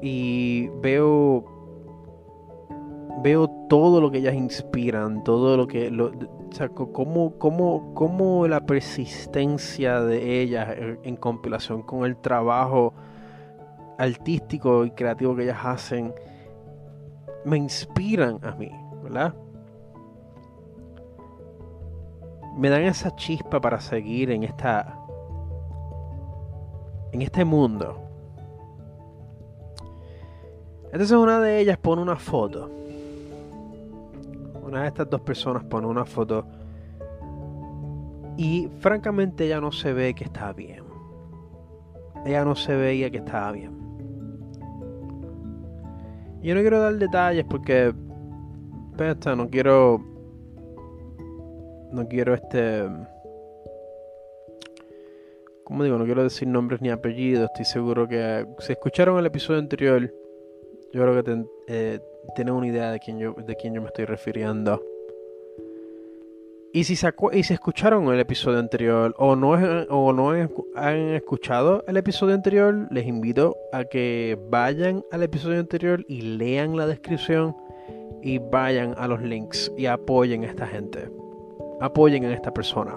[0.00, 1.44] y veo
[3.24, 5.90] veo todo lo que ellas inspiran, todo lo que...
[5.90, 12.94] Lo, o sea, cómo, cómo, cómo la persistencia de ellas en, compilación con el trabajo
[13.98, 16.14] artístico y creativo que ellas hacen,
[17.44, 18.70] me inspiran a mí,
[19.02, 19.34] ¿verdad?
[22.56, 24.96] Me dan esa chispa para seguir en esta...
[27.12, 28.00] En este mundo.
[30.86, 32.70] Entonces una de ellas pone una foto
[34.70, 36.44] una de estas dos personas pone una foto
[38.36, 40.84] y francamente ella no se ve que está bien.
[42.24, 43.89] Ella no se veía que estaba bien.
[46.42, 47.92] Yo no quiero dar detalles porque
[49.36, 49.98] no quiero
[51.92, 52.84] no quiero este
[55.64, 59.60] como digo, no quiero decir nombres ni apellidos, estoy seguro que si escucharon el episodio
[59.60, 60.12] anterior,
[60.92, 62.00] yo creo que te, eh,
[62.34, 64.82] tienen una idea de quién yo, de quién yo me estoy refiriendo.
[66.72, 69.50] Y si, se y si escucharon el episodio anterior o no,
[69.88, 76.04] o no han escuchado el episodio anterior, les invito a que vayan al episodio anterior
[76.06, 77.56] y lean la descripción
[78.22, 81.10] y vayan a los links y apoyen a esta gente.
[81.80, 82.94] Apoyen a esta persona.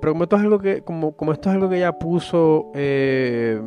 [0.00, 3.60] Pero como esto es algo que, como, como esto es algo que ella puso eh,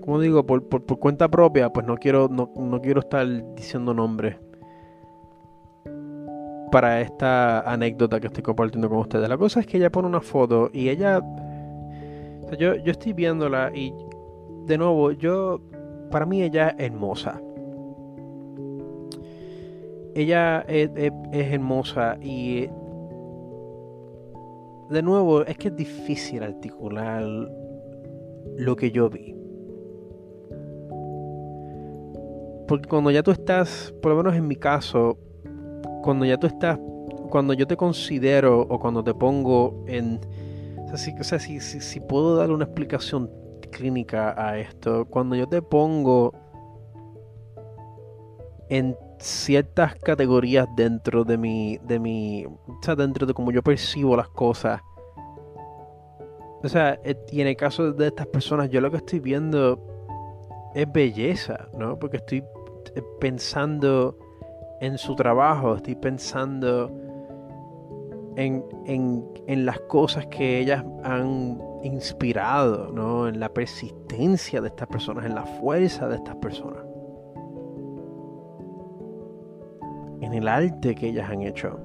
[0.00, 0.62] como digo, por,
[1.00, 3.26] cuenta propia, pues no quiero, no, quiero estar
[3.56, 4.36] diciendo nombres
[6.70, 9.28] para esta anécdota que estoy compartiendo con ustedes.
[9.28, 11.22] La cosa es que ella pone una foto y ella.
[12.58, 13.92] yo, yo estoy viéndola y
[14.66, 15.60] de nuevo, yo.
[16.10, 17.40] Para mí ella es hermosa.
[20.14, 22.68] Ella es, es hermosa y.
[24.90, 27.24] De nuevo, es que es difícil articular
[28.56, 29.34] lo que yo vi.
[32.68, 35.18] Porque cuando ya tú estás, por lo menos en mi caso,
[36.06, 36.78] cuando ya tú estás,
[37.30, 40.20] cuando yo te considero o cuando te pongo en...
[40.92, 43.28] O sea, si, puedo dar una explicación
[43.72, 46.32] clínica a esto, cuando yo te pongo
[48.68, 54.16] en ciertas categorías dentro de mi, de mi, o sea, dentro de cómo yo percibo
[54.16, 54.80] las cosas.
[56.62, 59.80] O sea, eh, y en el caso de estas personas, yo lo que estoy viendo
[60.72, 61.98] es belleza, ¿no?
[61.98, 62.44] Porque estoy
[62.94, 64.16] eh, pensando
[64.80, 66.90] en su trabajo, estoy pensando
[68.36, 73.28] en, las cosas que ellas han inspirado, ¿no?
[73.28, 76.84] en la persistencia de estas personas, en la fuerza de estas personas,
[80.20, 81.80] en el arte que ellas han hecho.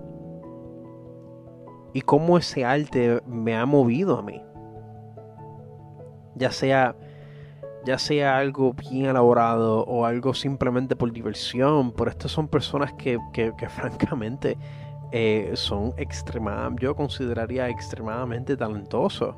[1.94, 4.42] Y cómo ese arte me ha movido a mí,
[6.36, 6.96] ya sea
[7.86, 13.20] ya sea algo bien elaborado o algo simplemente por diversión, pero estas son personas que,
[13.70, 14.58] francamente
[15.12, 19.36] eh, son extremadamente, yo consideraría extremadamente talentosos.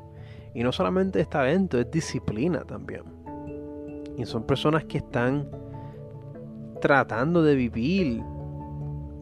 [0.54, 3.02] Y no solamente es talento, es disciplina también.
[4.16, 5.48] Y son personas que están
[6.80, 8.22] tratando de vivir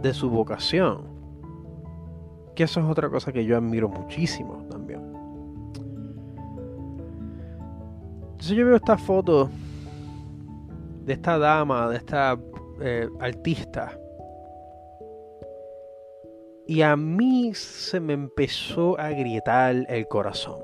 [0.02, 1.06] de su vocación.
[2.54, 4.81] Que eso es otra cosa que yo admiro muchísimo también.
[8.42, 9.50] Entonces yo veo esta foto
[11.04, 12.36] de esta dama, de esta
[12.80, 13.96] eh, artista.
[16.66, 20.58] Y a mí se me empezó a grietar el corazón.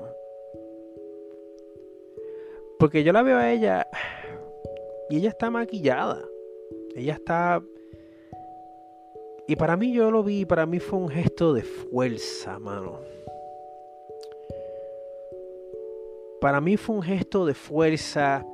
[2.79, 3.87] Porque yo la veo a ella
[5.09, 6.21] y ella está maquillada.
[6.97, 7.63] Ella está...
[9.47, 12.99] Y para mí yo lo vi, para mí fue un gesto de fuerza, mano.
[16.41, 18.45] Para mí fue un gesto de fuerza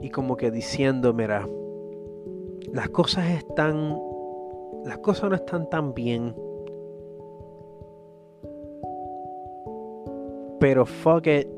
[0.00, 1.48] y como que diciendo, mira,
[2.72, 3.98] las cosas están,
[4.84, 6.34] las cosas no están tan bien.
[10.60, 11.48] Pero fuck it,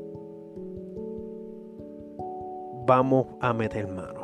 [2.85, 4.18] vamos a meter mano.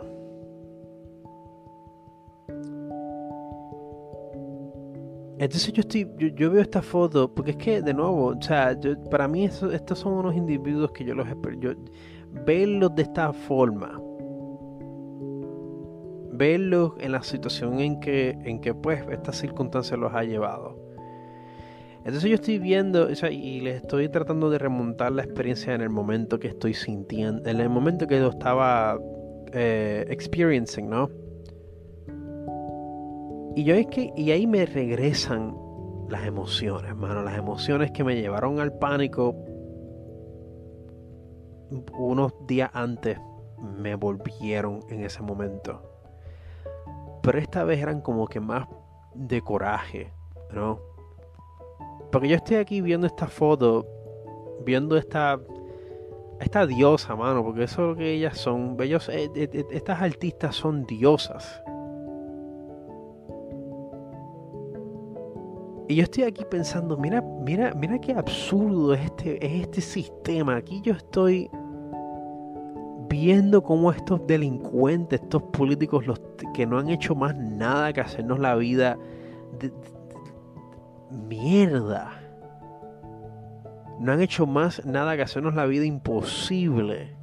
[5.38, 8.78] Entonces yo estoy, yo, veo esta foto, porque es que de nuevo, o sea,
[9.12, 11.28] para mí estos son unos individuos que yo los
[11.60, 11.72] yo,
[12.46, 14.02] verlos de esta forma,
[16.32, 20.86] verlos en la situación en que, en que pues esta circunstancia los ha llevado.
[22.06, 25.82] Entonces yo estoy viendo, o sea, y les estoy tratando de remontar la experiencia en
[25.82, 29.00] el momento que estoy sintiendo, en el momento que lo estaba
[29.52, 31.10] eh, experiencing, ¿no?
[33.56, 35.58] Y yo es que, y ahí me regresan
[36.10, 39.36] las emociones, hermano, las emociones que me llevaron al pánico
[41.98, 43.18] unos días antes
[43.58, 45.82] me volvieron en ese momento.
[47.24, 48.68] Pero esta vez eran como que más
[49.16, 50.12] de coraje,
[50.54, 50.80] ¿no?
[52.12, 53.88] Porque yo estoy aquí viendo esta foto,
[54.64, 55.40] viendo esta
[56.40, 58.76] esta diosa, mano, porque eso es lo que ellas son.
[58.80, 61.62] Ellos, eh, eh, eh, estas artistas son diosas.
[65.88, 70.56] Y yo estoy aquí pensando, mira, mira, mira qué absurdo es este, es este sistema.
[70.56, 71.50] Aquí yo estoy
[73.08, 76.20] viendo cómo estos delincuentes, estos políticos, los
[76.56, 78.98] que no han hecho más nada que hacernos la vida
[79.60, 79.72] de,
[81.12, 82.12] mierda.
[84.00, 87.16] No han hecho más nada que hacernos la vida imposible.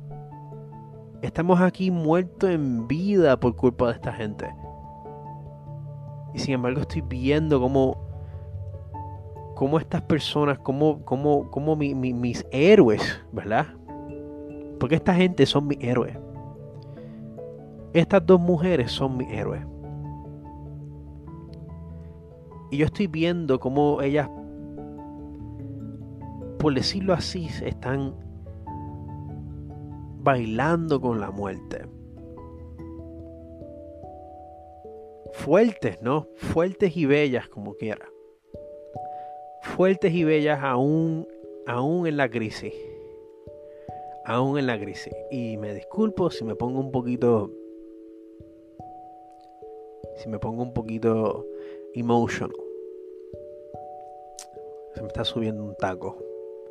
[1.21, 4.55] Estamos aquí muertos en vida por culpa de esta gente.
[6.33, 8.02] Y sin embargo estoy viendo cómo
[9.63, 13.69] cómo estas personas, como, como, como mis héroes, ¿verdad?
[14.81, 16.19] Porque esta gente son mis héroes.
[17.93, 19.65] Estas dos mujeres son mis héroes.
[22.73, 24.29] Y yo estoy viendo cómo ellas,
[26.59, 28.17] por decirlo así, están
[30.25, 31.87] bailando con la muerte.
[35.35, 36.27] Fuertes, ¿no?
[36.35, 38.12] Fuertes y bellas como quiera
[39.73, 41.27] fuertes y bellas aún,
[41.67, 42.75] aún en la crisis.
[44.25, 45.13] Aún en la crisis.
[45.31, 47.51] Y me disculpo si me pongo un poquito...
[50.17, 51.47] Si me pongo un poquito
[51.95, 52.53] emotional.
[54.95, 56.23] Se me está subiendo un taco.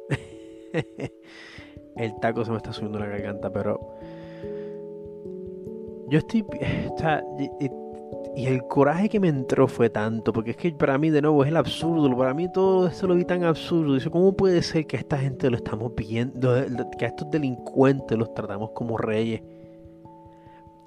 [1.97, 3.79] El taco se me está subiendo la garganta, pero...
[6.07, 6.45] Yo estoy...
[8.33, 11.43] Y el coraje que me entró fue tanto, porque es que para mí de nuevo
[11.43, 13.95] es el absurdo, para mí todo esto lo vi tan absurdo.
[13.95, 16.53] Dice, ¿cómo puede ser que a esta gente lo estamos viendo,
[16.97, 19.41] que a estos delincuentes los tratamos como reyes?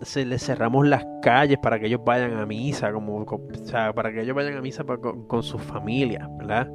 [0.01, 4.11] Se les cerramos las calles para que ellos vayan a misa, como, o sea, para
[4.11, 6.69] que ellos vayan a misa con, sus familias, ¿verdad?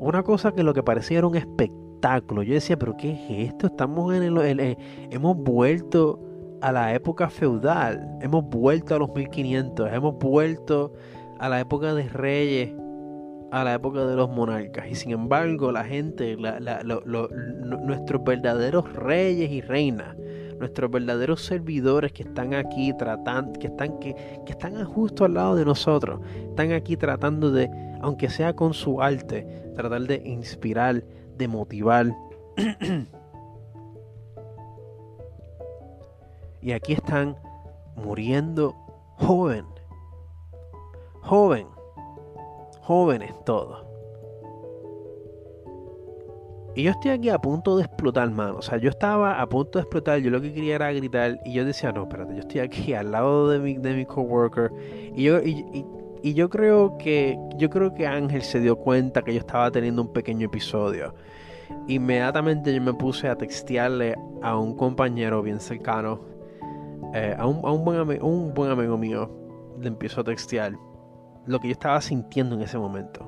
[0.00, 2.42] Una cosa que lo que parecía era un espectáculo.
[2.42, 3.66] Yo decía, pero ¿qué es esto?
[3.66, 4.76] Estamos en el
[5.10, 6.27] hemos vuelto
[6.60, 10.92] a la época feudal, hemos vuelto a los 1500, hemos vuelto
[11.38, 12.72] a la época de reyes,
[13.50, 14.90] a la época de los monarcas.
[14.90, 20.16] Y sin embargo, la gente, nuestros verdaderos reyes y reinas,
[20.58, 25.54] nuestros verdaderos servidores que están aquí tratando, que están, que, que están justo al lado
[25.54, 29.46] de nosotros, están aquí tratando de, aunque sea con su arte,
[29.76, 31.04] tratar de inspirar,
[31.36, 32.12] de motivar.
[36.68, 37.34] Y aquí están
[37.96, 38.76] muriendo
[39.16, 39.64] joven.
[41.22, 41.66] Joven.
[42.82, 43.86] Jóvenes todos.
[46.76, 48.58] Y yo estoy aquí a punto de explotar, mano.
[48.58, 50.18] O sea, yo estaba a punto de explotar.
[50.18, 51.40] Yo lo que quería era gritar.
[51.46, 54.70] Y yo decía, no, espérate, yo estoy aquí al lado de mi, de mi coworker.
[55.16, 55.64] Y yo, y,
[56.22, 57.38] y yo creo que.
[57.56, 61.14] Yo creo que Ángel se dio cuenta que yo estaba teniendo un pequeño episodio.
[61.86, 66.36] Inmediatamente yo me puse a textearle a un compañero bien cercano
[67.14, 69.30] eh, a, un, buen un buen amigo mío
[69.80, 70.72] le empiezo a textear
[71.46, 73.26] lo que yo estaba sintiendo en ese momento.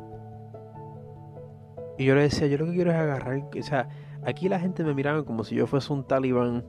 [1.99, 3.89] Y yo le decía, yo lo que quiero es agarrar, o sea,
[4.25, 6.65] aquí la gente me miraba como si yo fuese un talibán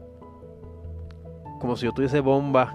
[1.62, 2.74] como si yo tuviese bombas,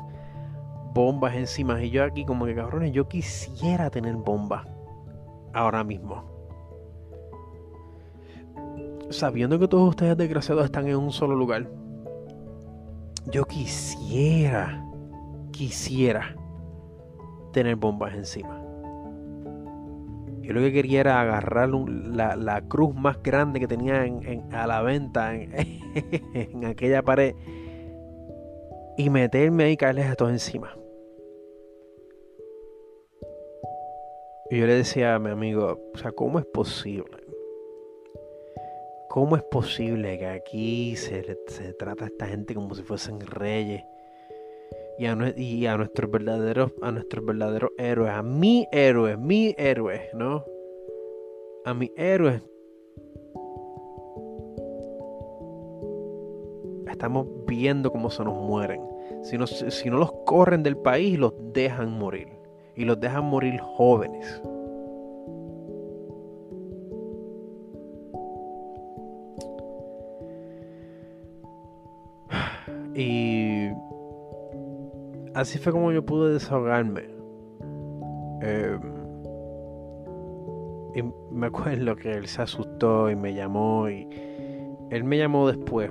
[0.95, 1.83] bombas encima.
[1.83, 4.65] Y yo aquí como que cabrones, yo quisiera tener bombas
[5.53, 6.25] ahora mismo.
[9.11, 11.69] Sabiendo que todos ustedes desgraciados están en un solo lugar.
[13.29, 14.85] Yo quisiera,
[15.51, 16.37] quisiera
[17.53, 18.63] tener bombas encima.
[20.43, 24.07] Yo lo que quería era agarrar la, cruz más grande que tenía
[24.53, 27.35] a la venta en, aquella pared
[28.97, 30.77] y meterme ahí y caerles a todos encima.
[34.51, 37.27] Y yo le decía a mi amigo, o sea, ¿cómo es posible?
[39.17, 43.83] ¿Cómo es posible que aquí se, se trata a esta gente como si fuesen reyes?
[44.99, 45.07] y
[45.65, 50.45] a, nuestros verdaderos a nuestros verdaderos héroes, a mi héroe, mi héroe, ¿no?
[51.65, 52.43] A mi héroe.
[56.87, 58.83] Estamos viendo cómo se nos mueren.
[59.23, 62.29] Si no, si no los corren del país, los dejan morir.
[62.75, 64.43] Y los dejan morir jóvenes.
[72.97, 73.69] Y
[75.35, 77.03] así fue como yo pude desahogarme.
[78.41, 78.81] Em,
[80.95, 84.09] y me acuerdo que él se asustó y me llamó y
[84.91, 85.91] él me llamó después.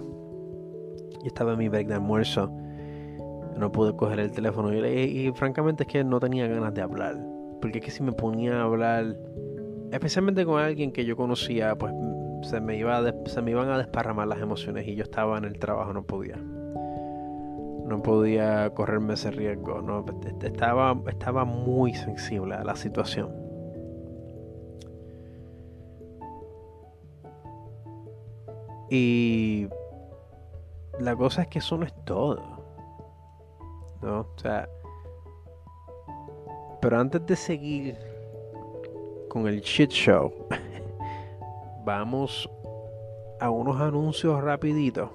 [1.23, 2.51] Y estaba en mi break de almuerzo.
[3.55, 7.23] No pude coger el teléfono y, francamente es que no tenía ganas de hablar.
[7.61, 9.15] Porque es que si me ponía a hablar,
[9.91, 11.93] especialmente con alguien que yo conocía, pues
[12.41, 15.59] se me, iba se me iban a desparramar las emociones y yo estaba en el
[15.59, 16.37] trabajo, no podía
[17.85, 20.03] no podía correrme ese riesgo, no,
[20.41, 23.31] estaba, estaba muy sensible a la situación.
[28.89, 29.67] Y
[30.99, 32.41] la cosa es que eso no es todo.
[34.01, 34.21] ¿No?
[34.21, 34.67] O sea,
[36.81, 37.97] pero antes de seguir
[39.29, 40.31] con el shit show,
[41.85, 42.49] vamos
[43.39, 45.09] a unos anuncios rapiditos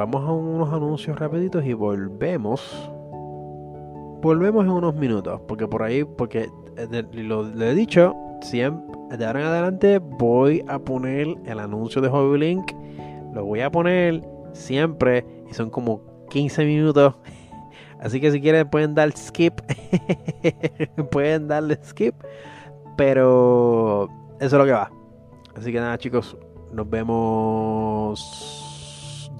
[0.00, 2.90] vamos a unos anuncios rapiditos y volvemos.
[4.22, 6.48] Volvemos en unos minutos, porque por ahí, porque
[6.78, 12.08] eh, lo, he dicho, siempre, de ahora en adelante voy a poner el anuncio de
[12.08, 12.72] Hobby Link.
[13.34, 17.14] Lo voy a poner siempre y son como 15 minutos.
[18.00, 19.60] Así que si quieren pueden dar skip.
[21.10, 22.14] pueden darle skip.
[22.96, 24.08] Pero
[24.40, 24.90] eso es lo que va.
[25.54, 26.38] Así que nada chicos,
[26.72, 28.69] nos vemos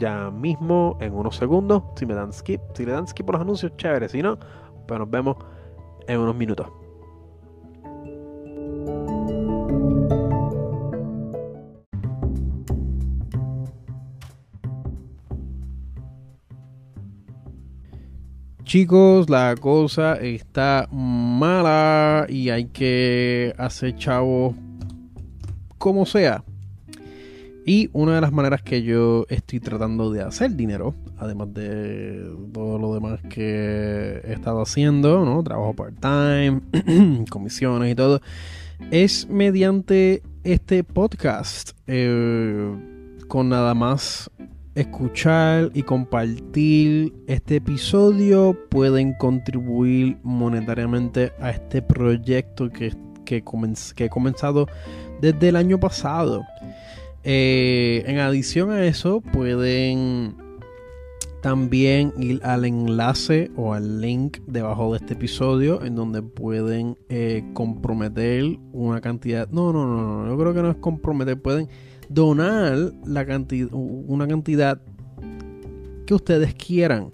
[0.01, 1.85] ya mismo en unos segundos.
[1.95, 4.09] Si me dan skip, si le dan skip por los anuncios, chévere.
[4.09, 4.39] Si no,
[4.89, 5.37] pues nos vemos
[6.09, 6.67] en unos minutos.
[18.65, 24.55] Chicos, la cosa está mala y hay que hacer chavo
[25.77, 26.45] como sea.
[27.67, 32.79] Y una de las maneras que yo estoy tratando de hacer dinero, además de todo
[32.79, 35.43] lo demás que he estado haciendo, ¿no?
[35.43, 38.21] Trabajo part-time, comisiones y todo,
[38.91, 41.73] es mediante este podcast.
[41.87, 42.75] Eh,
[43.29, 44.29] con nada más
[44.75, 52.93] escuchar y compartir este episodio pueden contribuir monetariamente a este proyecto que,
[53.25, 53.45] que,
[53.95, 54.67] que he comenzado
[55.21, 56.43] desde el año pasado.
[57.25, 60.37] Eh, en adición a eso, pueden
[61.43, 67.45] también ir al enlace o al link debajo de este episodio en donde pueden eh,
[67.55, 69.49] comprometer una cantidad.
[69.51, 71.69] No, no, no, no, yo creo que no es comprometer, pueden
[72.09, 74.81] donar la cantidad, una cantidad
[76.07, 77.13] que ustedes quieran.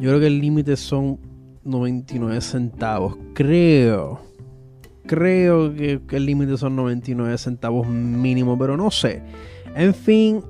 [0.00, 1.18] Yo creo que el límite son
[1.64, 4.31] 99 centavos, creo.
[5.06, 9.22] Creo que, el límite son 99 centavos mínimo, pero no sé.
[9.74, 10.42] En fin,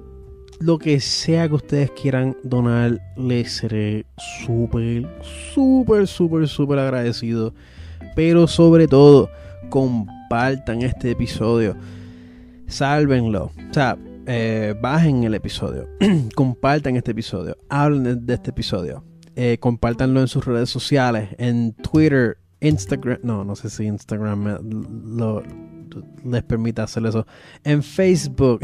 [0.61, 4.07] lo que sea que ustedes quieran donar, les seré
[4.45, 5.09] súper,
[5.55, 7.55] súper, súper, súper agradecido.
[8.15, 9.31] Pero sobre todo,
[9.71, 11.77] compartan este episodio.
[12.67, 13.53] Sálvenlo.
[13.71, 13.97] O sea,
[14.27, 15.89] eh, bajen el episodio.
[16.35, 17.57] compartan este episodio.
[17.69, 19.05] Hablen de, este episodio.
[19.35, 21.31] Eh, compártanlo en sus redes sociales.
[21.39, 24.59] En Twitter, Instagram, no, no sé si Instagram
[25.17, 25.43] lo,
[26.25, 27.27] les permite hacer eso.
[27.65, 28.61] En Facebook,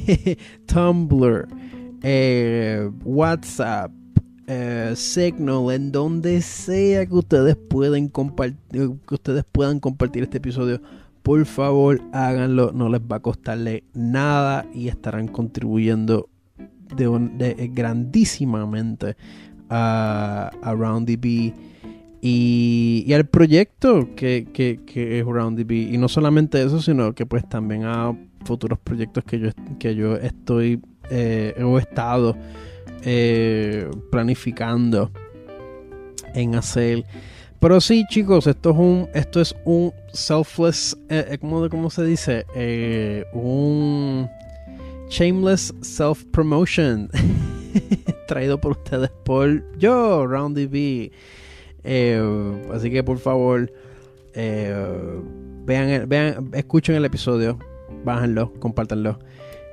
[0.66, 1.48] Tumblr,
[2.02, 3.92] eh, WhatsApp,
[4.48, 10.82] eh, Signal, en donde sea que ustedes pueden compartir, que ustedes puedan compartir este episodio.
[11.22, 16.28] Por favor, háganlo, no les va a costarle nada y estarán contribuyendo
[16.96, 19.16] de, grandísimamente
[19.68, 21.52] a, a RoundDB
[22.20, 25.72] y, y al proyecto que, que, que es RoundDB.
[25.92, 30.16] Y no solamente eso, sino que pues también a futuros proyectos que yo, que yo
[30.16, 32.36] estoy eh, he estado
[33.02, 35.10] eh, planificando
[36.34, 37.04] en hacer.
[37.60, 42.46] Pero sí, chicos, esto es un, esto es un selfless, eh, eh ¿cómo, se dice?
[43.32, 44.28] un
[45.08, 47.10] shameless self promotion
[48.28, 50.26] traído por ustedes por yo,
[51.84, 52.72] RoundDB.
[52.74, 53.72] así que por favor,
[54.34, 57.58] vean, vean, escuchen el episodio,
[58.04, 59.18] bájenlo, compártanlo.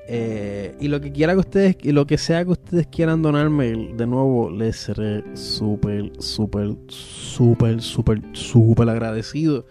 [0.07, 3.93] Eh, y lo que quiera que ustedes, y lo que sea que ustedes quieran donarme,
[3.95, 9.65] de nuevo, les seré súper, súper, súper, súper, súper agradecido.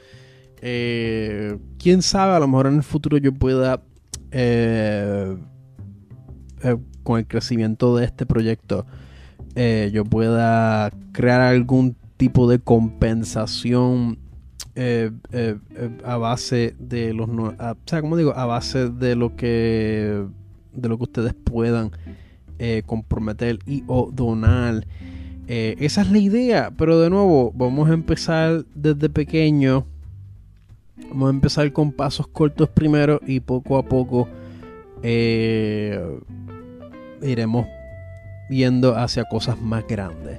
[0.61, 3.83] Eh, quién sabe, a lo mejor en el futuro yo pueda,
[4.33, 5.37] eh,
[7.05, 8.87] con el crecimiento de este proyecto,
[9.93, 14.19] yo pueda crear algún tipo de compensación
[14.77, 17.55] eh, eh, eh, a base de los o
[17.87, 20.25] sea como digo a base de lo que
[20.73, 21.93] de lo que ustedes puedan
[22.87, 24.87] comprometer y o donar.
[25.47, 29.85] Esa es la idea pero de nuevo vamos a empezar desde pequeño.
[31.11, 34.29] Vamos a empezar con pasos cortos primero y poco a poco
[37.23, 37.67] iremos
[38.49, 40.39] viendo hacia cosas más grandes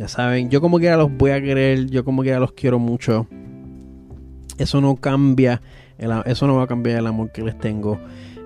[0.00, 3.26] ya saben, yo como quiera los voy a querer, yo como quiera los quiero mucho.
[4.56, 5.60] Eso no cambia,
[6.24, 8.00] eso no va a cambiar el amor que les tengo.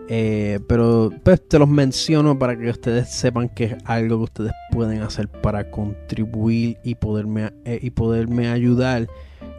[0.08, 4.52] Eh, pero pues te los menciono para que ustedes sepan que es algo que ustedes
[4.72, 9.06] pueden hacer para contribuir y poderme, eh, y poderme ayudar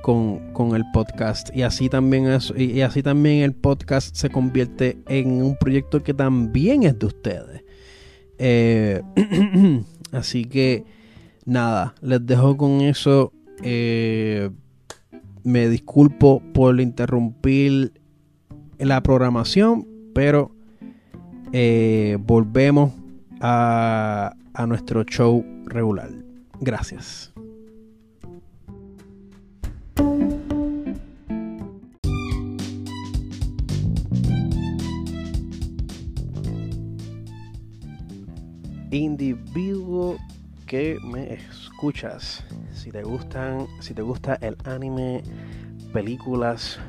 [0.01, 1.55] con, el podcast.
[1.55, 2.27] Y así, también
[2.57, 7.63] y así también el podcast se convierte en un proyecto que también es de ustedes.
[8.37, 9.01] Eh,
[10.11, 10.94] así que
[11.45, 13.31] nada, les dejo con eso.
[13.63, 14.49] Eh,
[15.43, 17.93] me disculpo por interrumpir
[18.79, 20.51] la programación, pero
[21.53, 22.93] eh, volvemos
[23.39, 26.09] a, a nuestro show regular.
[26.59, 27.31] Gracias.
[38.91, 40.17] Individuo
[40.65, 45.21] que me escuchas, si te gustan, si te gusta el anime,
[45.93, 46.79] películas,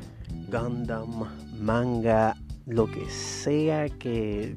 [0.49, 1.25] Gundam,
[1.59, 4.55] manga, lo que sea que,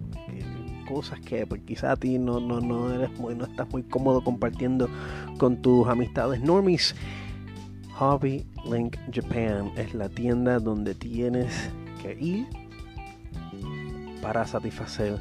[0.89, 4.23] cosas que pues, quizá a ti no, no, no eres muy, no estás muy cómodo
[4.23, 4.89] compartiendo
[5.39, 6.95] con tus amistades normies.
[7.95, 11.71] Hobby Link Japan es la tienda donde tienes
[12.03, 12.47] que ir
[14.23, 15.18] para satisfacer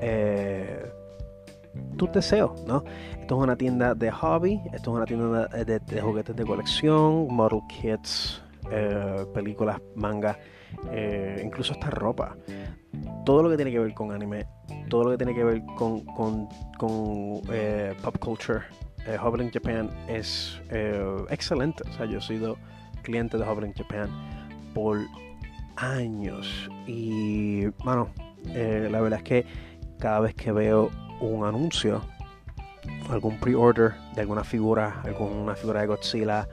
[0.00, 0.90] eh,
[1.96, 2.84] tus deseos, ¿no?
[3.20, 7.60] Esto es una tienda de hobby, esto es una tienda de, juguetes de colección, model
[7.68, 10.38] kits, eh, películas, manga,
[10.90, 12.36] eh, incluso esta ropa.
[13.24, 14.46] Todo lo que tiene que ver con anime,
[14.88, 16.48] todo lo que tiene que ver con,
[17.52, 18.60] eh, pop culture,
[19.22, 20.60] Hobbling Japan es
[21.30, 21.82] excelente.
[21.88, 22.56] O sea, yo he sido
[23.02, 24.08] cliente de Hobbling Japan
[24.74, 24.98] por
[25.76, 28.10] años y, bueno,
[28.54, 29.46] la verdad es que
[30.00, 30.90] cada vez que veo
[31.20, 32.02] un anuncio,
[33.10, 36.48] algún pre-order de alguna figura, alguna figura de Godzilla,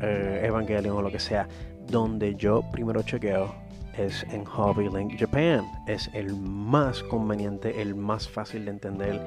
[0.00, 1.48] eh, Evangelion o lo que sea,
[1.86, 3.54] donde yo primero chequeo
[3.96, 5.64] es en Hobby Link Japan.
[5.86, 9.20] Es el más conveniente, el más fácil de entender.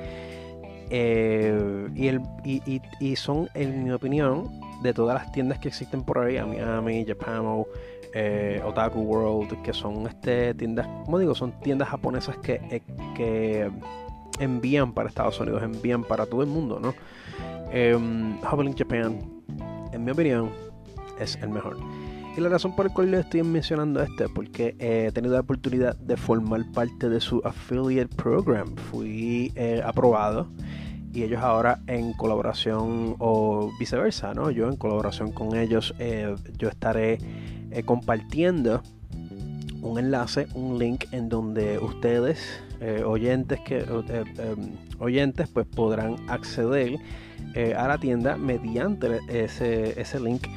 [0.90, 2.22] Eh, y, el,
[3.00, 4.50] y, son, en mi opinión,
[4.84, 7.64] de todas las tiendas que existen por ahí, Miami, Japan,
[8.14, 12.82] eh, Otaku World, que son este, tiendas, como digo, son tiendas japonesas que,
[13.16, 13.72] que
[14.40, 16.94] envían para Estados Unidos, envían para todo el mundo, ¿no?
[17.72, 17.98] Eh,
[18.44, 18.74] Japan,
[19.94, 20.50] en mi opinión,
[21.20, 21.78] es el mejor.
[22.36, 25.42] Y la razón por la cual le estoy mencionando este es porque he tenido la
[25.42, 28.74] oportunidad de formar parte de su affiliate program.
[28.76, 30.48] Fui eh, aprobado
[31.14, 34.50] y ellos ahora en colaboración o viceversa, ¿no?
[34.50, 37.18] Yo en colaboración con ellos, eh, yo estaré
[37.72, 38.82] eh, compartiendo
[39.82, 46.18] un enlace, un link en donde ustedes, eh, oyentes, que, eh, em, oyentes, pues podrán
[46.28, 46.98] acceder
[47.76, 50.48] a la tienda mediante ese, ese link.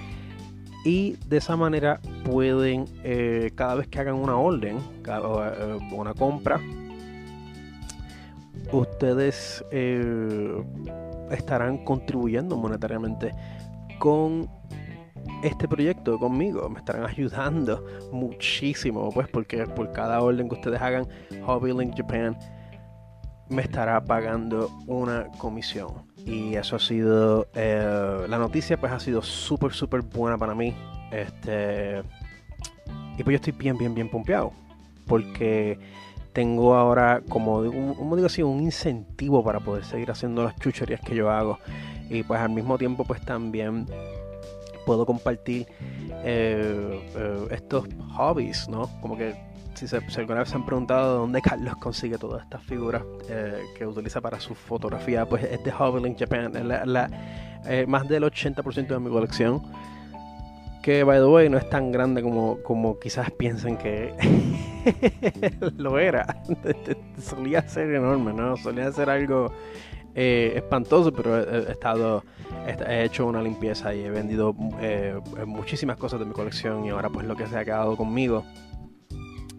[0.84, 2.84] Y de esa manera pueden
[3.54, 4.76] cada vez que hagan una orden
[5.08, 5.42] o
[5.92, 6.60] una compra
[8.70, 9.64] ustedes
[11.30, 13.34] estarán contribuyendo monetariamente
[13.98, 14.48] con
[15.44, 16.68] este proyecto conmigo.
[16.68, 21.06] Me estarán ayudando muchísimo, pues, porque por cada orden que ustedes hagan,
[21.44, 22.36] Hobby Link Japan
[23.50, 26.06] me estará pagando una comisión.
[26.24, 30.74] Y eso ha sido, eh, la noticia pues ha sido súper, súper buena para mí.
[31.12, 32.02] Este,
[33.18, 34.52] y pues yo estoy bien, bien, bien pompeado.
[35.06, 35.78] Porque
[36.32, 37.62] tengo ahora, como,
[37.96, 41.58] como digo así, un incentivo para poder seguir haciendo las chucherías que yo hago.
[42.08, 43.86] Y pues al mismo tiempo pues también
[44.84, 45.66] puedo compartir
[46.24, 48.88] eh, eh, estos hobbies, ¿no?
[49.00, 49.34] Como que
[49.74, 53.60] si, se, alguna vez se han preguntado de dónde Carlos consigue todas estas figuras eh,
[53.76, 57.10] que utiliza para su fotografía, pues es de Hobby Japan, la,
[57.86, 59.62] más del 80% de mi colección.
[60.82, 64.12] Que, by the way, no es tan grande como, como quizás piensen que
[65.78, 66.42] lo era.
[67.18, 68.54] Solía ser enorme, ¿no?
[68.58, 69.50] Solía ser algo
[70.14, 72.24] eh, espantoso, pero he, estado
[72.66, 77.10] he hecho una limpieza y he vendido eh, muchísimas cosas de mi colección y ahora
[77.10, 78.44] pues lo que se ha quedado conmigo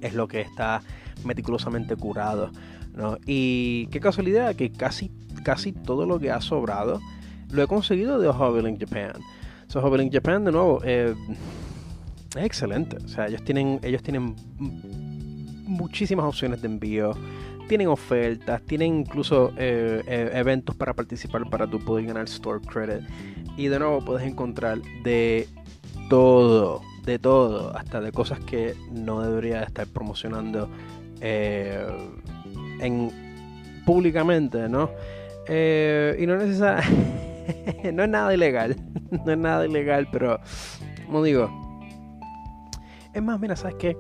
[0.02, 0.82] es lo que está
[1.24, 2.52] meticulosamente curado.
[2.94, 3.18] ¿no?
[3.26, 5.12] Y qué casualidad que casi,
[5.44, 7.02] casi todo lo que ha sobrado
[7.50, 9.22] lo he conseguido de Hobby Japan.
[9.68, 11.14] So Hobby Japan de nuevo eh,
[12.36, 12.98] es excelente.
[12.98, 14.36] O sea, ellos tienen, ellos tienen
[15.68, 17.12] muchísimas opciones de envío
[17.68, 23.08] tienen ofertas, tienen incluso eh, eh, eventos para participar para tú poder ganar store credit.
[23.58, 25.48] Y de nuevo puedes encontrar de
[26.10, 30.70] todo, de todo, hasta de cosas que no debería estar promocionando
[31.22, 31.86] eh,
[32.80, 33.12] en,
[33.86, 34.90] públicamente, ¿no?
[35.48, 36.60] y no es,
[37.94, 38.76] no es nada ilegal,
[39.26, 40.40] no es nada ilegal, pero
[41.06, 41.50] como digo,
[43.14, 43.96] es más, mira, ¿sabes qué?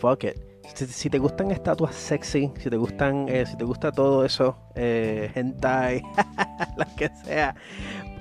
[0.00, 4.24] Fuck it si, te gustan estatuas sexy, si te gustan, eh, si te gusta todo
[4.24, 6.02] eso, eh, hentai,
[6.76, 7.54] lo que sea.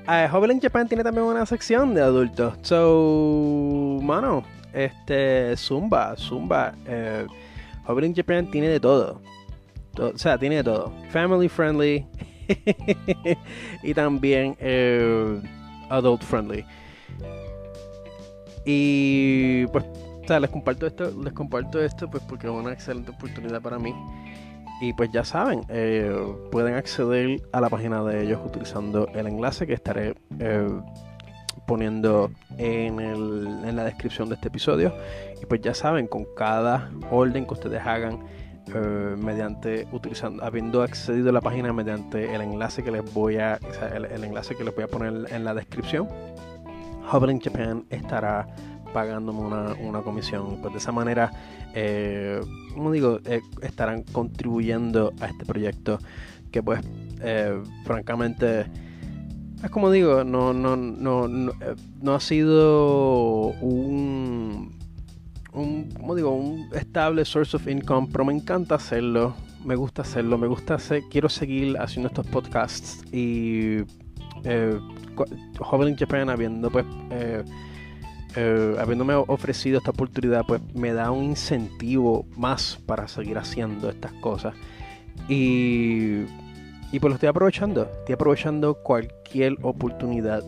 [0.10, 2.58] Eh, Japan tiene también una sección de adultos.
[2.62, 4.44] So, mano,
[4.74, 7.26] este, Zumba, Zumba, eh,
[7.86, 9.22] Hobby Japan tiene de todo.
[10.00, 10.94] O sea, tiene de todo.
[11.10, 12.06] Family friendly
[13.84, 15.42] y también eh,
[15.90, 16.66] adult friendly.
[18.66, 19.86] Y pues
[20.28, 23.94] les comparto esto, les comparto esto pues porque es una excelente oportunidad para mí.
[24.80, 26.16] Y pues ya saben, eh,
[26.52, 30.70] pueden acceder a la página de ellos utilizando el enlace que estaré eh,
[31.66, 34.94] poniendo en, el, en la descripción de este episodio.
[35.42, 38.20] Y pues ya saben, con cada orden que ustedes hagan,
[38.74, 43.58] eh, mediante utilizando habiendo accedido a la página mediante el enlace que les voy a
[43.96, 46.10] el, enlace que les voy a poner en la descripción
[47.10, 48.46] Hovering Japan estará
[48.94, 50.58] pagándome una, comisión.
[50.62, 51.32] Pues de esa manera,
[51.74, 52.40] eh,
[52.74, 56.00] como digo, eh, estarán contribuyendo a este proyecto
[56.52, 56.82] que pues
[57.22, 58.66] eh, francamente
[59.64, 64.72] es como digo, no, no, no, no, ha sido un,
[65.52, 69.36] un, como digo, un estable source of income, pero me encanta hacerlo,
[69.66, 73.78] me gusta hacerlo, me gusta hacer, quiero seguir haciendo estos podcasts y
[74.44, 74.80] eh,
[75.58, 77.44] Joven Japan habiendo pues eh,
[78.80, 84.54] habiéndome ofrecido esta oportunidad, pues me da un incentivo más para seguir haciendo estas cosas.
[85.28, 86.22] Y,
[86.92, 87.90] y pues lo estoy aprovechando.
[88.00, 90.44] Estoy aprovechando cualquier oportunidad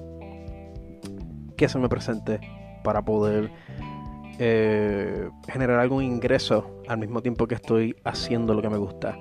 [1.57, 2.39] que se me presente
[2.83, 3.51] para poder
[4.39, 9.17] eh, generar algún ingreso al mismo tiempo que estoy haciendo lo que me gusta.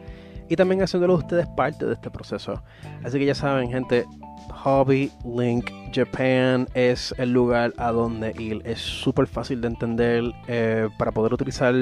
[0.48, 2.62] Y también haciéndolo ustedes parte de este proceso.
[3.02, 4.06] Así que ya saben, gente,
[4.53, 8.62] Hobby Link Japan es el lugar a donde ir.
[8.64, 11.74] Es súper fácil de entender eh, para poder utilizar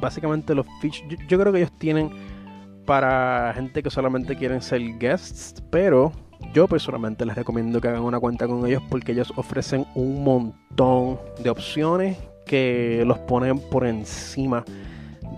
[0.00, 1.18] básicamente los features.
[1.28, 2.10] Yo, creo que ellos tienen
[2.86, 6.12] para gente que solamente quieren ser guests, pero
[6.52, 11.18] yo personalmente les recomiendo que hagan una cuenta con ellos porque ellos ofrecen un montón
[11.42, 14.64] de opciones que los ponen por encima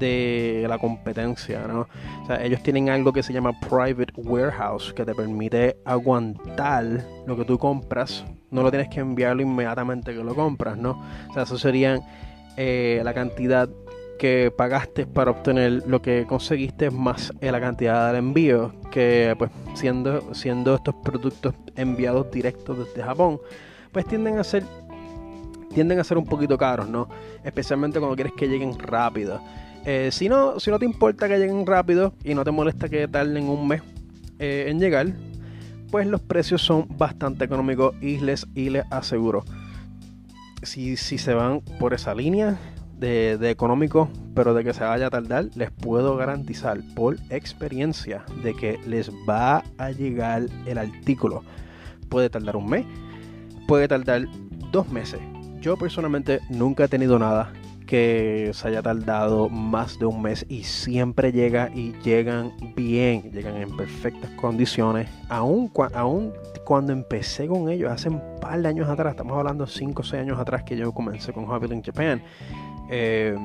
[0.02, 1.86] de la competencia, ¿no?
[2.22, 7.36] O sea, ellos tienen algo que se llama Private Warehouse, que te permite aguantar lo
[7.36, 8.24] que tú compras.
[8.50, 11.02] No lo tienes que enviarlo inmediatamente que lo compras, ¿no?
[11.30, 12.00] O sea, eso serían
[12.56, 13.68] eh, la cantidad
[14.18, 20.32] que pagaste para obtener lo que conseguiste más la cantidad del envío que pues siendo
[20.32, 23.40] siendo estos productos enviados directos desde Japón
[23.90, 24.62] pues tienden a ser
[25.72, 27.08] tienden a ser un poquito caros, ¿no?
[27.44, 29.40] Especialmente cuando quieres que lleguen rápido.
[29.84, 33.08] Eh, si, no, si no te importa que lleguen rápido y no te molesta que
[33.08, 33.82] tarden un mes
[34.38, 35.08] eh, en llegar,
[35.90, 39.44] pues los precios son bastante económicos y les, y les aseguro.
[40.62, 42.58] Si, si se van por esa línea
[42.96, 48.24] de, de económico, pero de que se vaya a tardar, les puedo garantizar por experiencia
[48.44, 51.42] de que les va a llegar el artículo.
[52.08, 52.86] Puede tardar un mes,
[53.66, 54.26] puede tardar
[54.70, 55.20] dos meses.
[55.60, 57.52] Yo personalmente nunca he tenido nada
[57.92, 63.58] que se haya tardado más de un mes y siempre llega y llegan bien, llegan
[63.58, 65.10] en perfectas condiciones.
[65.28, 66.32] Aún, aún
[66.64, 70.22] cuando empecé con ellos hace un par de años atrás, estamos hablando 5 o 6
[70.22, 72.22] años atrás que yo comencé con Hobby in Japan.
[72.90, 73.36] Eh,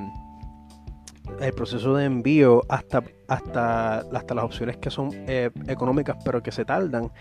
[1.41, 6.53] el proceso de envío hasta, hasta, hasta las opciones que son eh, económicas pero que
[6.53, 7.11] se tardan,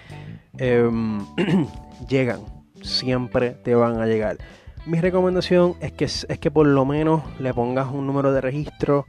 [0.59, 0.89] eh,
[2.09, 2.43] llegan,
[2.83, 4.39] siempre te van a llegar
[4.87, 9.07] mi recomendación es que, es que por lo menos le pongas un número de registro.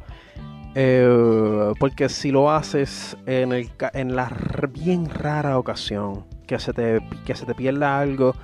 [0.76, 4.32] Eh, porque si lo haces en, el, en la
[4.72, 8.36] bien rara ocasión que se, te, que se te pierda algo,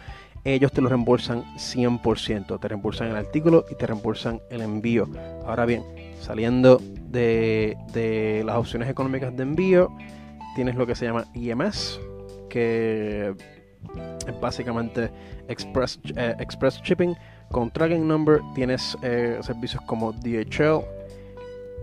[0.43, 2.59] ellos te lo reembolsan 100%.
[2.59, 5.07] Te reembolsan el artículo y te reembolsan el envío.
[5.45, 5.83] Ahora bien,
[6.19, 9.89] saliendo de, de las opciones económicas de envío,
[10.55, 11.99] tienes lo que se llama IMS,
[12.49, 13.33] que
[14.27, 15.11] es básicamente
[15.47, 17.15] Express, eh, Express Shipping.
[17.51, 20.83] Con Tracking Number tienes eh, servicios como DHL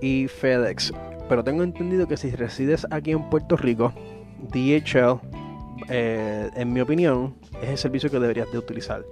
[0.00, 0.92] y FedEx.
[1.28, 3.92] Pero tengo entendido que si resides aquí en Puerto Rico,
[4.52, 5.20] DHL,
[5.88, 9.04] eh, en mi opinión, es el servicio que deberías de utilizar.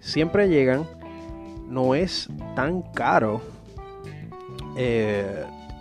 [0.00, 0.86] Siempre llegan,
[1.68, 3.42] no es tan caro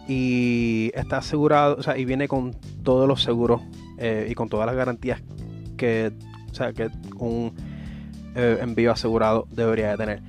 [0.07, 2.53] y está asegurado, o sea, y viene con
[2.83, 3.61] todos los seguros
[4.27, 5.21] y con todas las garantías
[5.75, 6.13] que
[6.55, 7.53] o sea, que un
[8.35, 10.21] eh, envío asegurado debería de tener.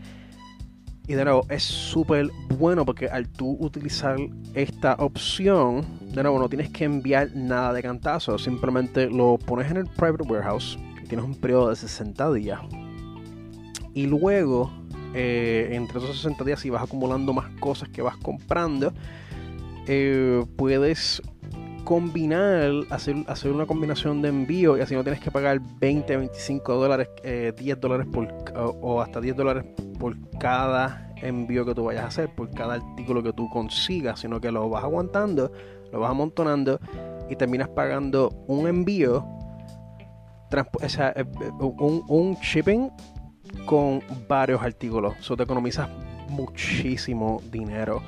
[1.09, 4.17] Y de nuevo, es súper bueno porque al tú utilizar
[4.55, 8.39] esta opción, de nuevo, no tienes que enviar nada de cantazo.
[8.39, 10.77] Simplemente lo pones en el private warehouse.
[11.09, 12.61] Tienes un periodo de 60 días.
[13.95, 14.73] Y luego,
[15.15, 18.93] eh, entre esos 60 días, si vas acumulando más cosas que vas comprando,
[19.87, 21.23] eh, puedes
[21.87, 26.75] combinar, hacer, hacer una combinación de envío y así no tienes que pagar 20, 25
[26.75, 28.27] dólares, 10 eh, dólares por,
[28.57, 29.65] o, hasta 10 dólares
[29.97, 34.41] por cada envío que tú vayas a hacer, por cada artículo que tú consigas, sino
[34.41, 35.53] que lo vas aguantando,
[35.93, 36.81] lo vas amontonando
[37.31, 39.25] y terminas pagando un envío,
[40.83, 42.91] o sea, eh, eh, un, un shipping
[43.65, 45.15] con varios artículos.
[45.21, 45.89] Eso te economizas
[46.31, 48.03] muchísimo dinero.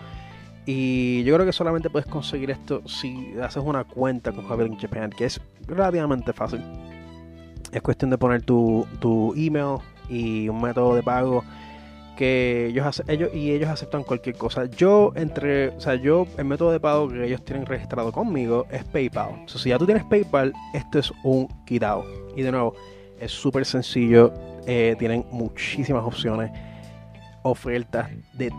[0.70, 4.76] Y yo creo que solamente puedes conseguir esto si haces una cuenta con Javier in
[5.16, 6.60] que es relativamente fácil.
[7.72, 9.78] Es cuestión de poner tu, tu email
[10.10, 11.42] y un método de pago
[12.18, 14.66] que ellos, ellos y ellos aceptan cualquier cosa.
[14.66, 18.84] Yo entre, o sea, yo el método de pago que ellos tienen registrado conmigo es
[18.84, 19.46] PayPal.
[19.46, 22.04] O si ya tú tienes PayPal, esto es un quitado.
[22.36, 22.74] Y de nuevo,
[23.18, 24.34] es súper sencillo.
[24.66, 26.50] Eh, tienen muchísimas opciones,
[27.42, 28.52] ofertas de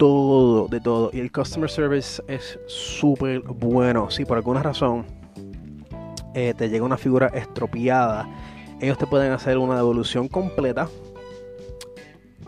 [0.00, 1.10] todo, de todo.
[1.12, 4.10] Y el customer service es súper bueno.
[4.10, 5.04] Si por alguna razón
[6.34, 8.26] eh, te llega una figura estropeada,
[8.80, 10.88] ellos te pueden hacer una devolución completa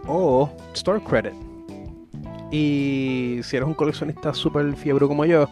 [0.09, 1.35] o store credit.
[2.51, 5.47] Y si eres un coleccionista súper fiebre como yo,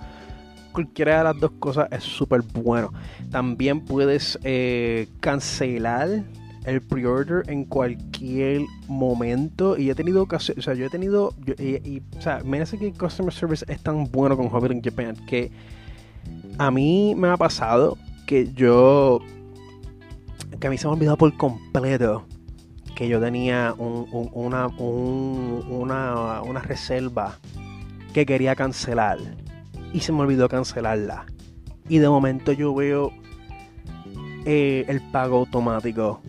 [0.72, 2.94] cualquiera de las dos cosas es súper bueno.
[3.30, 6.24] También puedes eh, cancelar
[6.64, 9.76] el pre-order en cualquier momento.
[9.78, 12.88] Y he tenido ocasión, o sea, yo he tenido, y, o sea, me hace que
[12.88, 15.50] el customer service es tan bueno con Hobby in Japan que
[16.58, 17.96] a mí me ha pasado
[18.26, 19.20] que yo,
[20.58, 22.24] que a mí se me ha olvidado por completo
[22.94, 27.38] que yo tenía una, una, una reserva
[28.12, 29.18] que quería cancelar
[29.92, 31.24] y se me olvidó cancelarla.
[31.88, 33.10] Y de momento yo veo
[34.44, 36.20] eh, el pago automático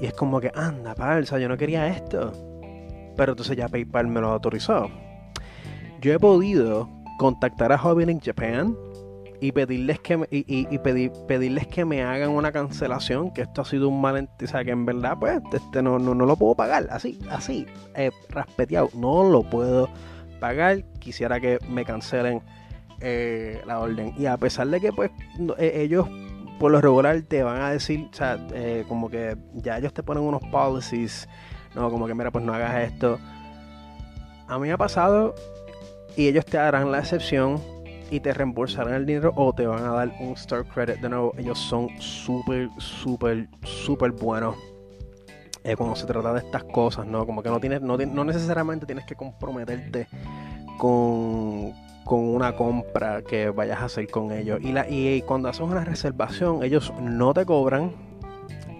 [0.00, 2.32] y es como que, anda, palsa, yo no quería esto.
[3.16, 4.88] Pero entonces ya PayPal me lo autorizó.
[6.00, 6.88] Yo he podido
[7.18, 8.76] contactar a Hobby in Japan
[9.40, 13.88] y pedirles que me, y, pedirles que me hagan una cancelación, que esto ha sido
[13.88, 17.66] un malentendido, sea, que en verdad, pues, este no, no, lo puedo pagar, así, así,
[17.94, 19.88] eh, raspeteado, no lo puedo
[20.40, 22.42] pagar, quisiera que me cancelen
[23.00, 24.14] eh, la orden.
[24.16, 25.10] Y a pesar de que, pues,
[25.58, 26.08] eh, ellos
[26.58, 30.02] por lo regular te van a decir, o sea, eh, como que ya ellos te
[30.02, 31.28] ponen unos policies,
[31.74, 33.18] no, como que mira, pues no hagas esto.
[34.46, 35.34] A mí me ha pasado
[36.16, 37.60] y ellos te harán la excepción
[38.10, 41.00] y te reembolsarán el dinero o te van a dar un Star Credit.
[41.00, 44.54] De nuevo, ellos son súper, súper, súper buenos.
[45.64, 47.26] eh, cuando se trata de estas cosas, ¿no?
[47.26, 50.06] Como que no, tienes, no, no necesariamente tienes que comprometerte
[50.78, 51.72] con,
[52.04, 54.60] con una compra que vayas a hacer con ellos.
[54.62, 57.92] Y, la, y cuando haces una reservación, ellos no te cobran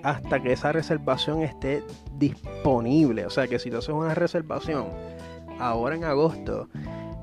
[0.03, 1.83] hasta que esa reservación esté
[2.18, 3.27] disponible.
[3.27, 4.87] O sea que si tú haces una reservación
[5.59, 6.68] ahora en agosto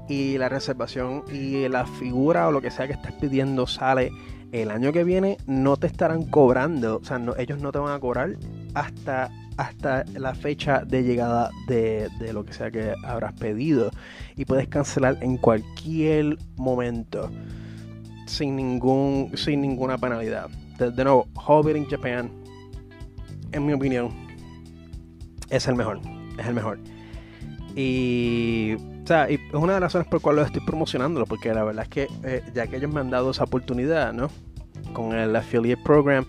[0.10, 4.12] y la reservación y la figura o lo que sea que estés pidiendo sale
[4.52, 6.97] el año que viene, no te estarán cobrando.
[6.97, 8.36] O sea, ellos no te van a cobrar
[8.74, 13.91] hasta hasta la fecha de llegada de, lo que sea que habrás pedido.
[14.36, 17.30] Y puedes cancelar en cualquier momento.
[18.26, 20.49] Sin, ningún, sin ninguna penalidad.
[20.78, 22.32] De, nuevo, Hobbit in Japan,
[23.51, 24.09] en mi opinión,
[25.49, 25.99] es el mejor.
[26.38, 26.80] Es el mejor.
[27.76, 31.26] Y, o sea, es una de las razones por las cuales estoy promocionándolo.
[31.26, 34.30] Porque la verdad es que eh, ya que ellos me han dado esa oportunidad, ¿no?
[34.93, 36.26] Con el affiliate program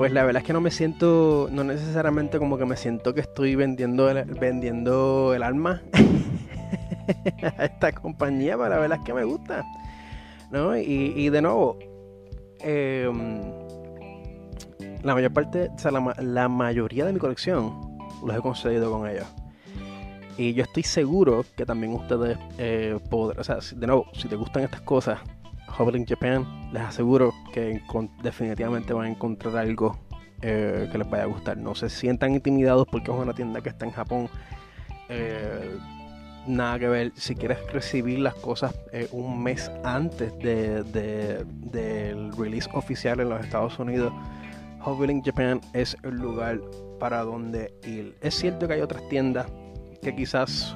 [0.00, 3.20] pues la verdad es que no me siento, no necesariamente como que me siento que
[3.20, 5.82] estoy vendiendo el, vendiendo el alma
[7.58, 9.62] a esta compañía, pero la verdad es que me gusta.
[10.50, 10.74] ¿no?
[10.74, 11.78] Y, de nuevo,
[12.60, 13.42] em,
[15.02, 19.26] la mayor parte, o sea, la, mayoría de mi colección los he conseguido con ellos.
[20.38, 24.36] Y yo estoy seguro que también ustedes eh, podrán, o sea, de nuevo, si te
[24.36, 25.18] gustan estas cosas,
[25.78, 27.80] Hobbling Japan, les aseguro que
[28.22, 29.98] definitivamente van a encontrar algo
[30.42, 31.56] eh, que les vaya a gustar.
[31.58, 34.28] No se sientan intimidados porque es una tienda que está en Japón.
[35.08, 35.76] Eh,
[36.46, 37.12] nada que ver.
[37.14, 40.82] Si quieres recibir las cosas eh, un mes antes de,
[41.44, 44.12] del release oficial en los Estados Unidos,
[44.82, 46.60] Hobbling Japan es el lugar
[46.98, 48.16] para donde ir.
[48.22, 49.46] Es cierto que hay otras tiendas
[50.00, 50.74] que quizás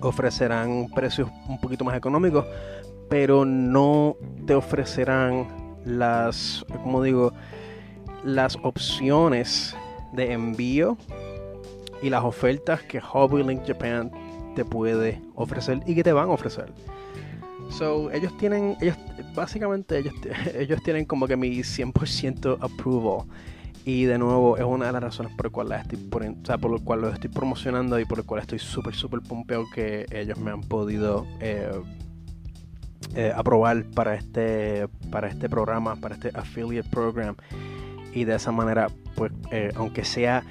[0.00, 2.46] ofrecerán precios un poquito más económicos,
[3.10, 5.48] pero no te ofrecerán
[5.84, 7.32] las, como digo,
[8.24, 9.76] las opciones
[10.12, 10.96] de envío
[12.02, 14.10] y las ofertas que Hobby Link Japan
[14.54, 16.72] te puede ofrecer y que te van a ofrecer.
[17.70, 18.96] So, ellos tienen, ellos,
[19.34, 20.14] básicamente ellos,
[20.54, 23.26] ellos tienen como que mi 100% approval.
[23.84, 26.70] Y de nuevo, es una de las razones por, cual estoy por, o sea, por
[26.70, 30.38] lo cual lo estoy promocionando y por el cual estoy súper, súper pompeado que ellos
[30.38, 31.72] me han podido eh,
[33.14, 37.34] eh, aprobar para este, para este programa, para este affiliate program.
[38.14, 40.44] Y de esa manera, pues, eh, aunque sea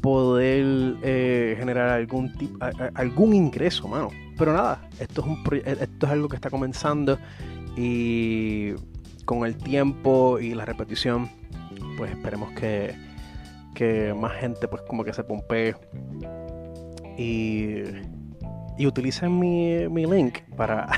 [0.00, 2.64] poder eh, generar algún tipo,
[2.94, 4.10] algún ingreso, mano.
[4.36, 7.18] Pero nada, esto es, un esto es algo que está comenzando
[7.76, 8.74] y
[9.24, 11.28] con el tiempo y la repetición,
[11.96, 12.94] pues esperemos que,
[13.74, 15.74] que más gente pues como que se pompee
[17.18, 17.82] y,
[18.78, 20.88] y utilicen mi, mi link para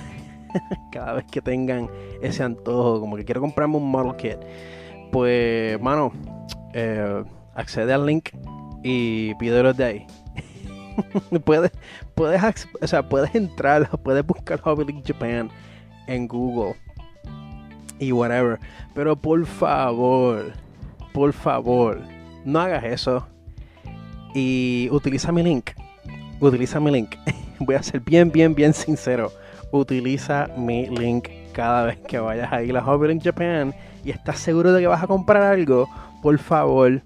[0.93, 1.89] cada vez que tengan
[2.23, 4.39] ese antojo, como que quiero comprarme un model kit,
[5.13, 6.13] pues, mano,
[6.73, 7.25] eh,
[7.55, 8.31] accede al link
[8.83, 10.07] y pídelo de ahí.
[11.45, 11.73] puedes,
[12.15, 15.51] puedes, o sea, puedes entrar, puedes buscar Hobby Link Japan
[16.07, 16.75] en Google
[17.99, 18.59] y whatever.
[18.95, 20.53] Pero por favor,
[21.13, 22.01] por favor,
[22.45, 23.27] no hagas eso
[24.35, 25.71] y utiliza mi link.
[26.41, 27.17] Utiliza mi link.
[27.59, 29.31] Voy a ser bien, bien, bien sincero
[29.73, 34.73] utiliza mi link cada vez que vayas a ir a Hobby Japan y estás seguro
[34.73, 35.89] de que vas a comprar algo,
[36.23, 37.03] por favor,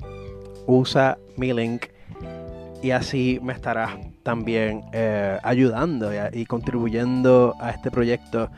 [0.67, 1.87] usa mi link
[2.83, 3.93] y así me estarás
[4.23, 8.51] también eh, ayudando y, contribuyendo a este proyecto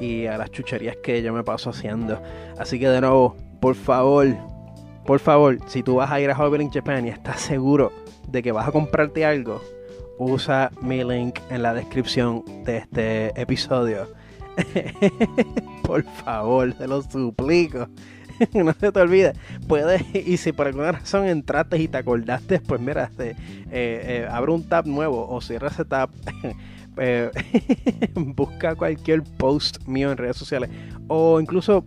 [0.00, 2.22] y a las chucherías que yo me paso haciendo.
[2.58, 4.26] Así que de nuevo, por favor,
[5.04, 7.92] por favor, si tú vas a ir a Hobby Japan y estás seguro
[8.26, 9.60] de que vas a comprarte algo,
[10.18, 14.08] usa mi link en la descripción de este episodio.
[15.82, 17.88] por favor, te lo suplico.
[18.54, 19.32] no se te olvide.
[19.66, 23.36] Puedes, y si por alguna razón entraste y te acordaste, pues mira, este, eh,
[23.70, 26.10] eh, abre un tab nuevo o cierra ese tab.
[26.96, 27.28] Eh,
[28.14, 30.70] busca cualquier post mío en redes sociales
[31.08, 31.84] o incluso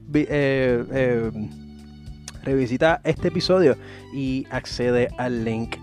[2.43, 3.78] revisita este episodio
[4.13, 5.78] y accede al link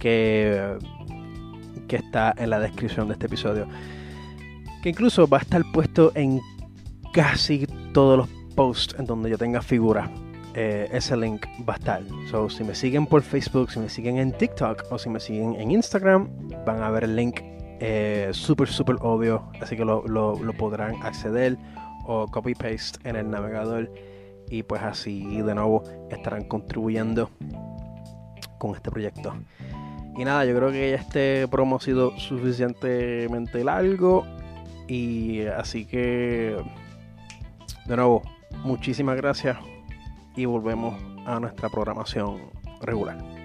[0.00, 0.76] que
[1.88, 3.66] que está en la descripción de este episodio.
[4.82, 6.40] Que incluso va a estar puesto en
[7.12, 10.10] casi todos los posts en donde yo tenga figura.
[10.54, 12.02] Eh, ese link va a estar.
[12.30, 15.54] So, si me siguen por Facebook, si me siguen en TikTok o si me siguen
[15.56, 16.28] en Instagram,
[16.64, 17.40] van a ver el link
[17.80, 19.50] eh, súper, súper obvio.
[19.60, 21.56] Así que lo, lo podrán acceder
[22.04, 23.92] o copy paste en el navegador.
[24.50, 27.30] Y pues así de nuevo estarán contribuyendo
[28.58, 29.34] con este proyecto.
[30.18, 34.26] Y nada, yo creo que este promo ha sido suficientemente largo.
[34.88, 36.56] Y así que,
[37.86, 38.22] de nuevo,
[38.64, 39.58] muchísimas gracias.
[40.34, 42.50] Y volvemos a nuestra programación
[42.82, 43.37] regular.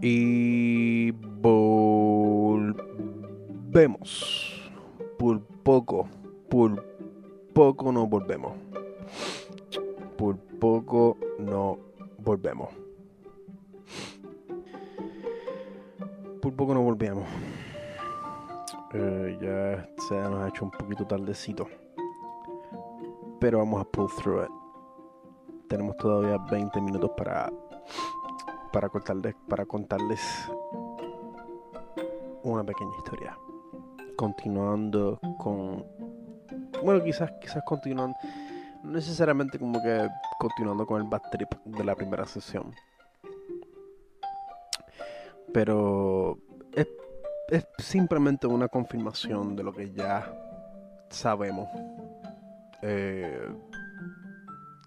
[0.00, 2.72] Y volvemos.
[5.18, 6.08] Por poco,
[6.48, 6.84] por
[7.52, 8.52] poco no volvemos.
[10.16, 11.78] Por poco no
[12.18, 12.68] volvemos.
[16.40, 17.24] Por poco no volvemos.
[18.94, 21.66] Eh, ya se nos ha hecho un poquito tardecito.
[23.40, 24.50] Pero vamos a pull through it.
[25.68, 27.52] Tenemos todavía 20 minutos para
[28.72, 30.20] para contarles, para contarles
[32.42, 33.38] una pequeña historia.
[34.16, 35.86] Continuando con.
[36.82, 38.16] Bueno, quizás, quizás continuando.
[38.82, 40.08] No necesariamente como que
[40.38, 42.74] continuando con el bad trip de la primera sesión.
[45.52, 46.38] Pero
[46.72, 46.86] es,
[47.48, 50.32] es simplemente una confirmación de lo que ya
[51.10, 51.68] sabemos.
[52.82, 53.48] Eh,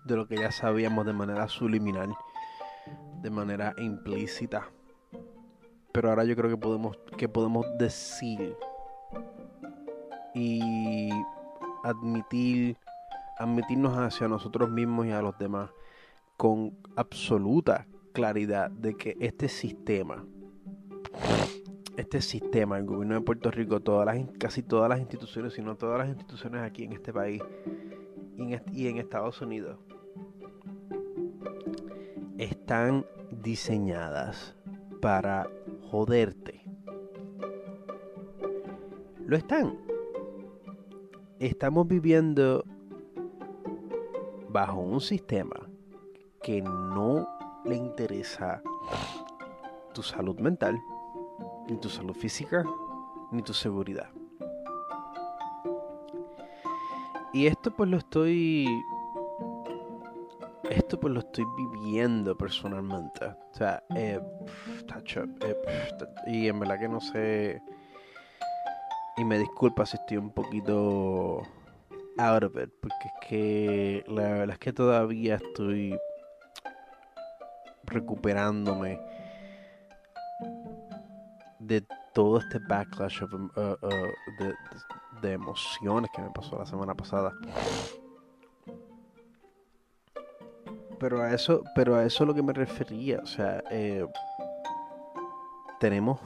[0.06, 2.10] de lo que ya sabíamos de manera subliminal
[3.22, 4.70] de manera implícita.
[5.92, 8.56] Pero ahora yo creo que podemos, que podemos decir
[10.34, 11.10] y
[11.84, 12.78] admitir,
[13.38, 15.70] admitirnos hacia nosotros mismos y a los demás
[16.38, 20.26] con absoluta claridad de que este sistema,
[21.98, 26.00] este sistema, el gobierno de Puerto Rico, todas las, casi todas las instituciones, sino todas
[26.00, 27.44] las instituciones aquí en este país
[28.74, 29.78] y en Estados Unidos,
[32.42, 34.56] están diseñadas
[35.00, 35.48] para
[35.92, 36.66] joderte.
[39.20, 39.78] Lo están.
[41.38, 42.66] Estamos viviendo
[44.50, 45.56] bajo un sistema
[46.42, 47.30] que no
[47.64, 48.64] le interesa
[49.94, 50.82] tu salud mental,
[51.70, 52.66] ni tu salud física,
[53.32, 54.10] ni tu seguridad.
[57.34, 58.68] Y esto pues lo estoy
[60.72, 63.26] esto pues lo estoy viviendo personalmente.
[63.26, 64.20] O sea, eh,
[65.42, 65.56] eh
[66.28, 67.62] y en verdad que no sé.
[69.18, 71.42] Y me disculpa si estoy un poquito
[72.18, 75.98] out of it, porque es que la verdad es que todavía estoy
[77.84, 79.00] recuperándome
[81.60, 83.90] de todo este backlash of, uh, uh,
[84.40, 84.54] de,
[85.22, 87.32] de emociones que me pasó la semana pasada.
[91.02, 93.22] Pero a eso, pero a eso es lo que me refería.
[93.24, 94.06] O sea, eh,
[95.80, 96.20] tenemos.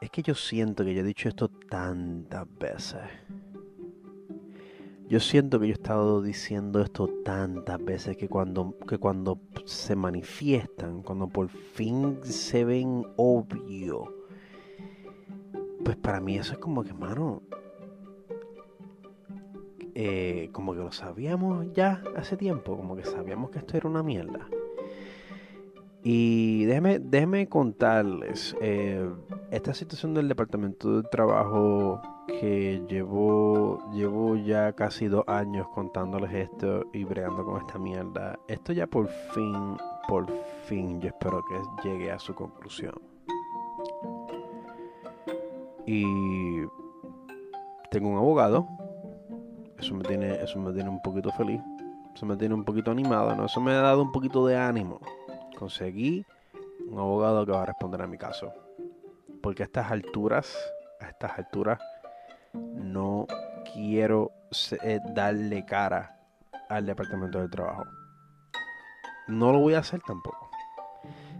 [0.00, 3.02] Es que yo siento que yo he dicho esto tantas veces.
[5.08, 9.94] Yo siento que yo he estado diciendo esto tantas veces que cuando, que cuando se
[9.94, 14.12] manifiestan, cuando por fin se ven obvio,
[15.84, 17.42] pues para mí eso es como que, mano,
[19.94, 24.02] eh, como que lo sabíamos ya hace tiempo, como que sabíamos que esto era una
[24.02, 24.48] mierda.
[26.02, 29.06] Y déjeme, déjeme contarles, eh,
[29.50, 36.86] esta situación del departamento de trabajo que llevo, llevo ya casi dos años contándoles esto
[36.94, 39.76] y bregando con esta mierda, esto ya por fin,
[40.08, 40.26] por
[40.64, 42.94] fin yo espero que llegue a su conclusión.
[45.86, 46.04] Y
[47.90, 48.66] tengo un abogado
[49.80, 51.60] eso me tiene, eso me tiene un poquito feliz.
[52.14, 53.46] Eso me tiene un poquito animado, ¿no?
[53.46, 55.00] Eso me ha dado un poquito de ánimo.
[55.58, 56.26] Conseguí
[56.86, 58.52] un abogado que va a responder a mi caso.
[59.42, 60.54] Porque a estas alturas,
[61.00, 61.80] a estas alturas,
[62.52, 63.26] no
[63.72, 64.32] quiero
[64.82, 66.18] eh, darle cara
[66.68, 67.84] al departamento del trabajo.
[69.28, 70.50] No lo voy a hacer tampoco.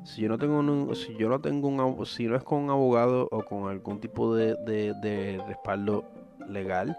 [0.05, 2.71] Si yo no tengo un, si yo no tengo un, si no es con un
[2.71, 6.05] abogado o con algún tipo de, de respaldo
[6.49, 6.97] legal,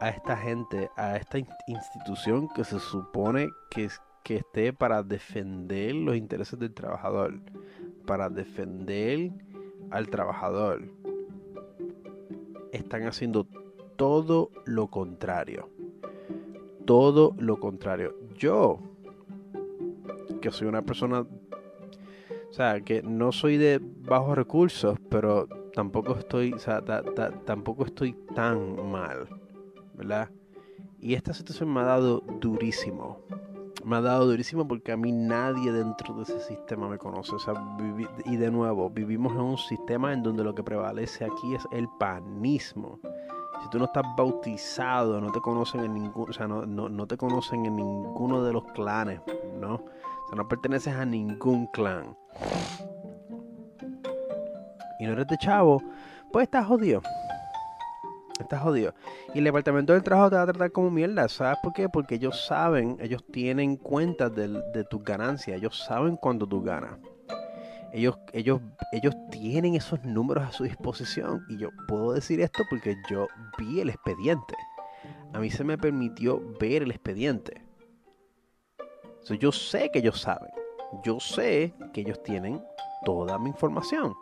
[0.00, 3.88] a esta gente, a esta institución que se supone que,
[4.22, 7.40] que esté para defender los intereses del trabajador,
[8.06, 9.30] para defender
[9.90, 10.82] al trabajador,
[12.72, 13.46] están haciendo
[13.96, 15.70] todo lo contrario.
[16.84, 18.14] Todo lo contrario.
[18.36, 18.78] Yo,
[20.40, 26.52] que soy una persona, o sea, que no soy de bajos recursos, pero tampoco estoy,
[26.52, 26.82] o sea,
[27.44, 29.26] tampoco estoy tan mal
[29.96, 30.30] ¿verdad?
[30.98, 33.20] Y esta situación me ha dado durísimo.
[33.84, 37.34] Me ha dado durísimo porque a mí nadie dentro de ese sistema me conoce.
[37.34, 37.54] O sea,
[38.24, 41.88] y de nuevo, vivimos en un sistema en donde lo que prevalece aquí es el
[41.98, 42.98] panismo.
[43.62, 47.16] Si tú no estás bautizado, no te conocen en ningún, o sea, no, no te
[47.16, 49.20] conocen en ninguno de los clanes,
[49.58, 49.74] ¿no?
[49.74, 52.16] O sea, no perteneces a ningún clan.
[54.98, 55.82] Y no eres de chavo,
[56.32, 57.02] pues estás jodido.
[58.38, 58.94] Estás jodido.
[59.34, 61.28] Y el departamento del trabajo te va a tratar como mierda.
[61.28, 61.88] ¿Sabes por qué?
[61.88, 65.56] Porque ellos saben, ellos tienen cuenta de, de tus ganancias.
[65.56, 66.98] Ellos saben cuándo tú ganas.
[67.92, 68.60] Ellos, ellos,
[68.92, 71.44] ellos tienen esos números a su disposición.
[71.48, 73.26] Y yo puedo decir esto porque yo
[73.56, 74.54] vi el expediente.
[75.32, 77.62] A mí se me permitió ver el expediente.
[79.40, 80.50] yo sé que ellos saben.
[81.02, 82.62] Yo sé que ellos tienen
[83.04, 84.14] toda mi información.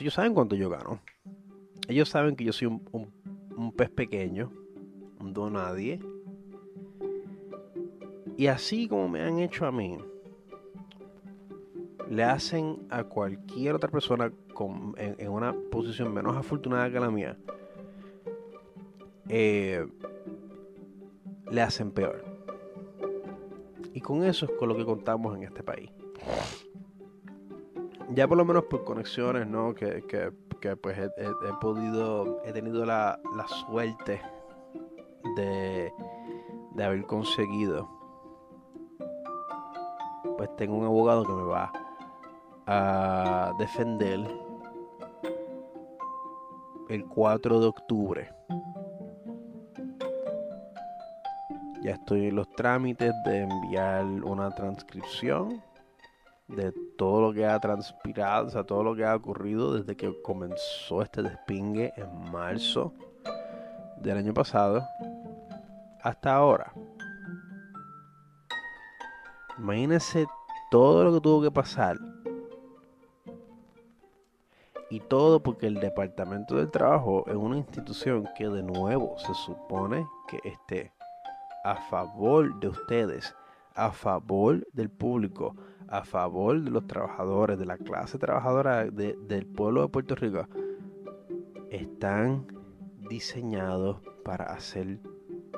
[0.00, 1.00] Ellos saben cuánto yo gano.
[1.88, 4.52] Ellos saben que yo soy un, pez pequeño,
[5.20, 6.00] un don nadie.
[8.36, 9.98] Y así como me han hecho a mí,
[12.08, 14.32] le hacen a cualquier otra persona
[14.96, 17.36] en, una posición menos afortunada que la mía,
[19.28, 19.86] eh,
[21.50, 22.24] le hacen peor.
[23.94, 25.90] Y con eso es con lo que contamos en este país
[28.10, 29.74] ya por lo menos por conexiones, ¿no?
[29.74, 30.02] Que,
[30.80, 33.18] pues he, podido, he tenido la,
[33.66, 34.20] suerte
[35.36, 35.92] de,
[36.74, 37.88] de haber conseguido.
[40.36, 41.72] Pues tengo un abogado que me va
[42.66, 44.20] a defender
[46.88, 48.30] el 4 de octubre.
[51.82, 55.62] Ya estoy en los trámites de enviar una transcripción
[56.48, 60.20] de todo lo que ha transpirado, o sea, todo lo que ha ocurrido desde que
[60.22, 62.92] comenzó este despingue en marzo
[64.00, 64.82] del año pasado
[66.02, 66.72] hasta ahora.
[69.58, 70.26] Imagínense
[70.70, 71.98] todo lo que tuvo que pasar.
[74.90, 80.06] Y todo porque el Departamento del Trabajo es una institución que de nuevo se supone
[80.28, 80.92] que esté
[81.64, 83.34] a favor de ustedes,
[83.74, 85.54] a favor del público,
[85.88, 90.46] a favor de los trabajadores, de la clase trabajadora del pueblo de Puerto Rico,
[91.70, 92.46] están
[93.08, 95.00] diseñados para hacer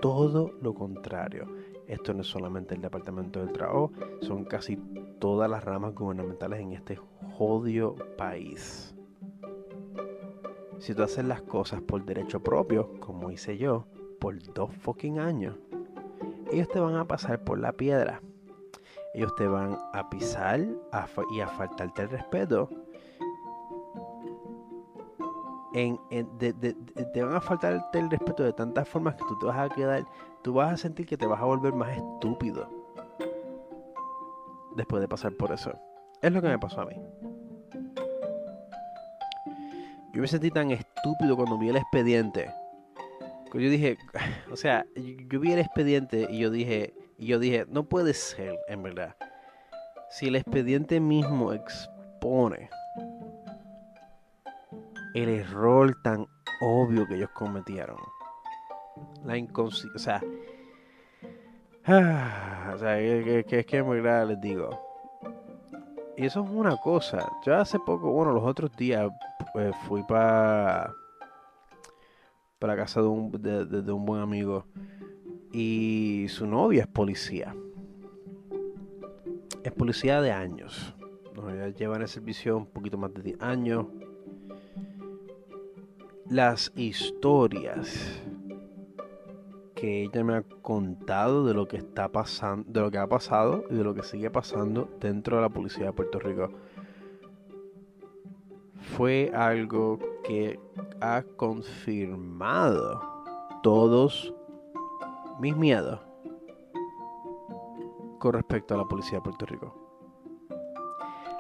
[0.01, 1.47] todo lo contrario.
[1.87, 4.77] Esto no es solamente el Departamento del Trabajo, son casi
[5.19, 6.97] todas las ramas gubernamentales en este
[7.37, 8.95] jodio país.
[10.79, 13.87] Si tú haces las cosas por derecho propio, como hice yo,
[14.21, 15.57] por dos fucking años,
[16.53, 18.23] ellos te van a pasar por la piedra
[19.15, 20.61] ellos te van a pisar
[21.31, 22.69] y a faltarte el respeto.
[25.73, 30.05] te van a faltarte el respeto de tantas formas que tú te vas a quedar,
[30.43, 32.69] tú vas a sentir que te vas a volver más estúpido
[34.77, 35.73] después de pasar por eso.
[36.23, 36.97] Es lo que me pasó a mí.
[40.13, 42.51] Yo me sentí tan estúpido cuando vi el expediente.
[43.53, 43.97] Yo dije,
[44.53, 48.59] o sea, yo vi el expediente y yo dije, y yo dije, no puede ser,
[48.67, 49.15] en verdad.
[50.09, 52.71] Si el expediente mismo expone
[55.15, 56.27] el error tan
[56.63, 57.99] obvio que ellos cometieron.
[59.27, 59.93] La inconsistencia.
[59.95, 60.23] O sea,
[61.85, 64.71] ah, o sea, que, es que en verdad les digo.
[66.17, 67.31] Y eso es una cosa.
[67.45, 69.11] Yo hace poco, bueno, los otros días
[69.53, 70.91] pues, fui para
[72.59, 74.65] para casa de un, de un buen amigo
[75.53, 77.55] y su novia es policía.
[79.63, 80.95] Es policía de años.
[81.79, 83.87] lleva en el servicio un poquito más de 10 años.
[86.29, 88.23] Las historias
[89.75, 93.65] que ella me ha contado de lo que está pasando, de lo que ha pasado
[93.71, 96.51] y de lo que sigue pasando dentro de la policía de Puerto Rico
[98.97, 100.59] fue algo que
[101.01, 103.01] ha confirmado
[103.63, 104.35] todos
[105.41, 105.99] mis miedos
[108.19, 109.75] con respecto a la policía de Puerto Rico.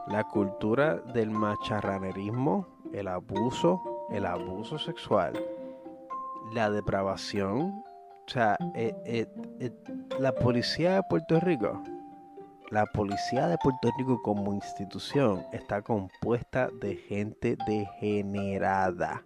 [0.08, 5.38] La cultura del macharranerismo, el abuso, el abuso sexual,
[6.54, 7.84] la depravación,
[8.26, 9.26] o sea, eh, eh,
[9.60, 9.70] eh,
[10.18, 11.82] la policía de Puerto Rico,
[12.70, 19.24] la policía de Puerto Rico como institución está compuesta de gente degenerada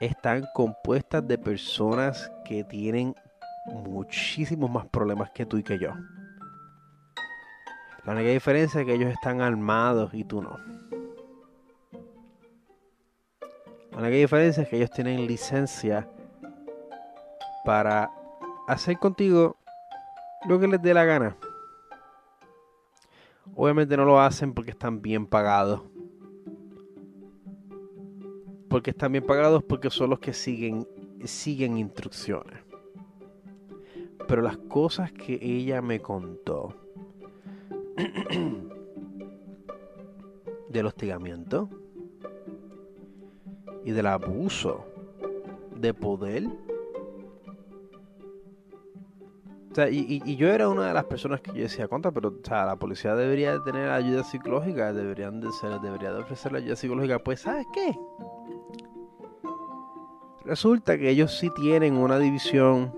[0.00, 3.14] están compuestas de personas que tienen
[3.66, 5.92] muchísimos más problemas que tú y que yo.
[8.04, 10.58] La única diferencia es que ellos están armados y tú no.
[13.90, 16.08] La única diferencia es que ellos tienen licencia
[17.64, 18.12] para
[18.68, 19.56] hacer contigo
[20.46, 21.36] lo que les dé la gana.
[23.54, 25.82] Obviamente no lo hacen porque están bien pagados
[28.76, 30.86] porque están bien pagados porque son los que siguen,
[31.24, 32.60] siguen instrucciones.
[34.28, 36.76] Pero las cosas que ella me contó
[40.68, 41.70] del hostigamiento
[43.82, 44.84] y del abuso
[45.74, 46.44] de poder.
[49.70, 52.46] O sea, y, yo era una de las personas que yo decía, contra, pero o
[52.46, 56.76] sea, la policía debería tener ayuda psicológica, deberían de ser, debería de ofrecer la ayuda
[56.76, 57.18] psicológica.
[57.18, 57.94] Pues, ¿sabes qué?
[60.46, 62.94] Resulta que ellos sí tienen una división.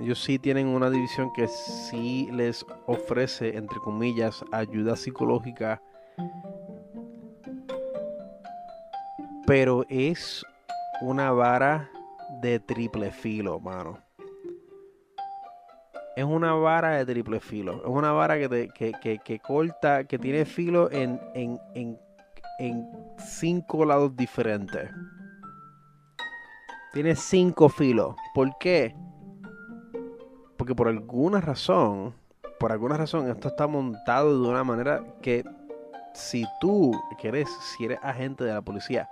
[0.00, 5.80] Ellos sí tienen una división que sí les ofrece, entre comillas, ayuda psicológica.
[9.46, 10.44] Pero es
[11.00, 11.88] una vara
[12.42, 14.00] de triple filo, mano.
[16.16, 17.76] Es una vara de triple filo.
[17.84, 22.00] Es una vara que, te, que, que, corta, que tiene filo en, en, en,
[22.58, 22.84] en
[23.16, 24.90] cinco lados diferentes.
[26.94, 28.14] Tiene cinco filos.
[28.32, 28.94] ¿Por qué?
[30.56, 32.14] Porque por alguna razón,
[32.60, 35.44] por alguna razón, esto está montado de una manera que
[36.14, 39.08] si tú quieres, si eres agente de la policía,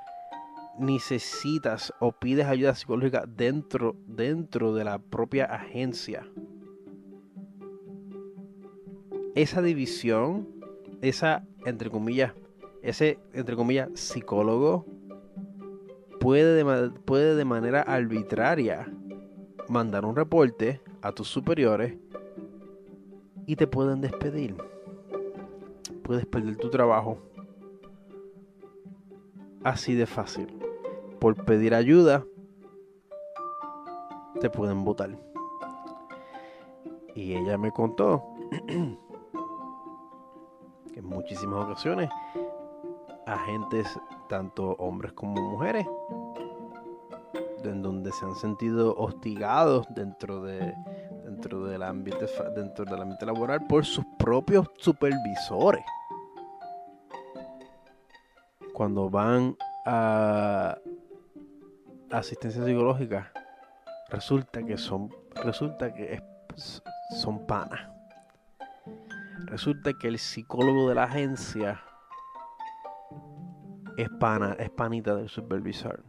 [0.78, 6.24] necesitas o pides ayuda psicológica dentro, dentro de la propia agencia.
[9.34, 10.48] Esa división,
[11.00, 12.32] esa, entre comillas,
[12.80, 14.86] ese, entre comillas, psicólogo
[16.22, 18.86] puede de, puede de manera arbitraria
[19.68, 21.98] mandar un reporte a tus superiores
[23.44, 24.56] y te pueden despedir.
[26.04, 27.18] Puedes perder tu trabajo.
[29.64, 30.46] Así de fácil.
[31.18, 32.24] Por pedir ayuda,
[34.40, 35.18] te pueden votar.
[37.16, 38.22] Y ella me contó
[40.92, 42.08] que en muchísimas ocasiones
[43.26, 43.98] agentes
[44.32, 45.86] tanto hombres como mujeres,
[47.64, 50.74] en donde se han sentido hostigados dentro de
[51.22, 52.24] dentro del ambiente
[52.56, 55.84] dentro del ambiente laboral por sus propios supervisores.
[58.72, 59.54] Cuando van
[59.84, 60.78] a
[62.10, 63.30] asistencia psicológica,
[64.08, 65.14] resulta que son
[65.44, 66.22] resulta que
[67.20, 67.86] son panas.
[69.44, 71.82] Resulta que el psicólogo de la agencia
[73.96, 74.08] es
[75.16, 76.02] del supervisor.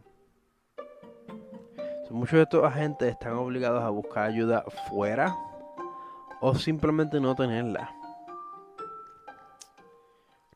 [2.10, 5.34] muchos de estos agentes están obligados a buscar ayuda fuera
[6.40, 7.94] o simplemente no tenerla.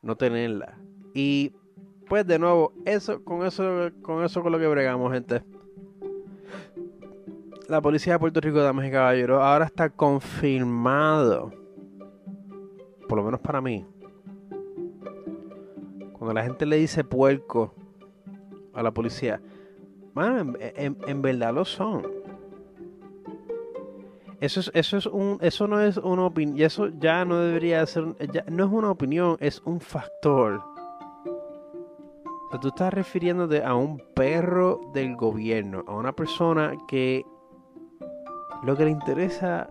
[0.03, 0.79] No tenerla.
[1.15, 1.53] Y
[2.09, 5.43] pues de nuevo, eso con eso con eso con lo que bregamos, gente.
[7.69, 11.53] La policía de Puerto Rico, damas y caballeros, ahora está confirmado.
[13.09, 13.85] Por lo menos para mí
[16.29, 17.73] cuando la gente le dice puerco
[18.75, 19.41] a la policía,
[20.13, 22.07] bueno, en, verdad lo son.
[24.39, 28.05] Eso es, eso es un, eso no es una opinión, eso ya no debería ser,
[28.51, 30.63] no es una opinión, es un factor.
[32.53, 37.25] O tú estás refiriéndote a un perro del gobierno, a una persona que
[38.65, 39.71] lo que le interesa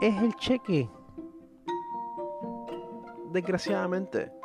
[0.00, 0.90] es el cheque.
[3.30, 4.39] Desgraciadamente.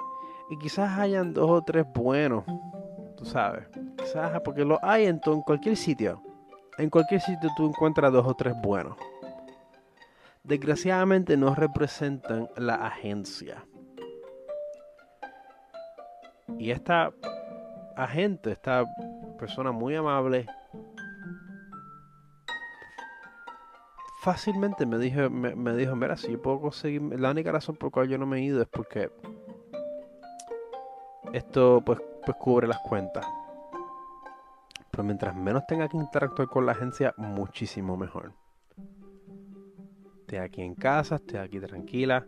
[0.49, 2.43] Y quizás hayan dos o tres buenos,
[3.17, 3.67] tú sabes.
[3.97, 6.21] Quizás, porque lo hay en, en cualquier sitio.
[6.77, 8.95] En cualquier sitio tú encuentras dos o tres buenos.
[10.43, 13.65] Desgraciadamente no representan la agencia.
[16.59, 17.11] Y esta
[17.95, 18.85] agente, esta
[19.39, 20.45] persona muy amable,
[24.21, 27.87] fácilmente me dijo, me, me dijo, mira, si yo puedo conseguir, la única razón por
[27.87, 29.09] la cual yo no me he ido es porque
[31.35, 33.25] esto pues, pues cubre las cuentas.
[34.89, 38.31] Pero mientras menos tenga que interactuar con la agencia, muchísimo mejor.
[40.21, 42.25] Estoy aquí en casa, estoy aquí tranquila.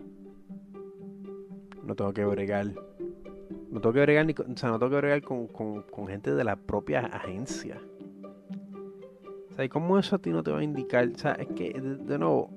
[1.84, 2.66] No tengo que bregar.
[3.72, 6.44] No tengo que bregar, ni, o sea, no tengo que bregar con, con, gente de
[6.44, 7.82] la propia agencia.
[9.52, 11.08] O sea, ¿y cómo eso a ti no te va a indicar?
[11.08, 12.52] O sea, es que, de nuevo,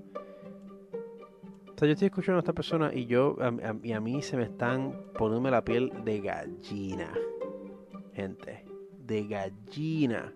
[1.87, 5.51] yo estoy escuchando a esta persona y yo, a, a mí se me están poniendo
[5.51, 7.13] la piel de gallina.
[8.13, 8.65] Gente,
[8.99, 10.33] de gallina.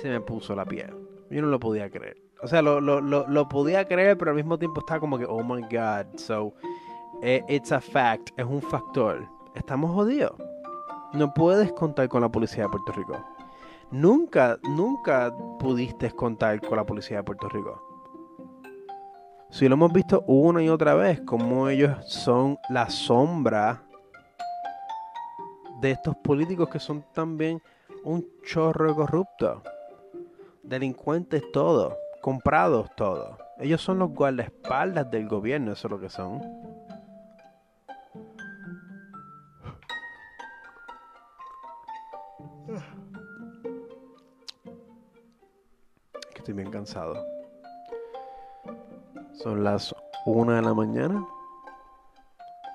[0.00, 0.94] Se me puso la piel.
[1.30, 2.22] Yo no lo podía creer.
[2.42, 5.44] O sea, lo, lo, lo, podía creer, pero al mismo tiempo estaba como que, oh
[5.44, 6.06] my god.
[6.16, 6.54] So,
[7.22, 8.30] eh, it's a fact.
[8.36, 9.28] Es un factor.
[9.54, 10.32] Estamos jodidos.
[11.12, 13.24] No puedes contar con la policía de Puerto Rico.
[13.92, 17.91] Nunca, nunca pudiste contar con la policía de Puerto Rico.
[19.52, 23.82] Si lo hemos visto una y otra vez, como ellos son la sombra
[25.82, 27.60] de estos políticos que son también
[28.02, 29.62] un chorro corrupto.
[30.62, 31.92] Delincuentes todos,
[32.22, 33.36] comprados todos.
[33.58, 36.40] Ellos son los guardaespaldas del gobierno, eso es lo que son.
[46.34, 47.41] estoy bien cansado.
[49.34, 49.94] Son las
[50.26, 51.26] 1 de la mañana.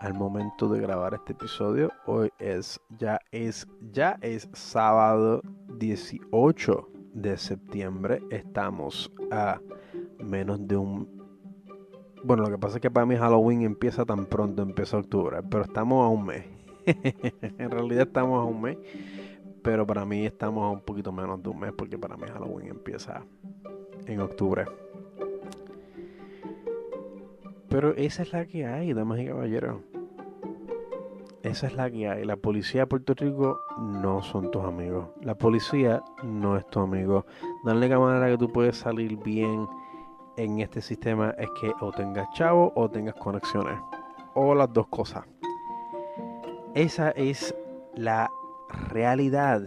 [0.02, 5.42] Al momento de grabar este episodio, hoy es ya es ya es sábado
[5.78, 8.22] 18 de septiembre.
[8.32, 9.60] Estamos a
[10.20, 11.18] menos de un
[12.24, 15.64] bueno, lo que pasa es que para mí Halloween empieza tan pronto, empieza octubre, pero
[15.64, 16.46] estamos a un mes.
[16.86, 18.78] en realidad estamos a un mes,
[19.62, 22.70] pero para mí estamos a un poquito menos de un mes porque para mí Halloween
[22.70, 23.24] empieza
[24.08, 24.66] en octubre.
[27.70, 29.82] Pero esa es la que hay, damas y caballeros.
[31.44, 32.26] Esa es la que hay.
[32.26, 35.10] La policía de Puerto Rico no son tus amigos.
[35.22, 37.26] La policía no es tu amigo.
[37.64, 39.68] La única manera que tú puedes salir bien
[40.38, 43.80] en este sistema es que o tengas chavo o tengas conexiones.
[44.34, 45.26] O las dos cosas.
[46.74, 47.56] Esa es
[47.96, 48.30] la
[48.90, 49.66] realidad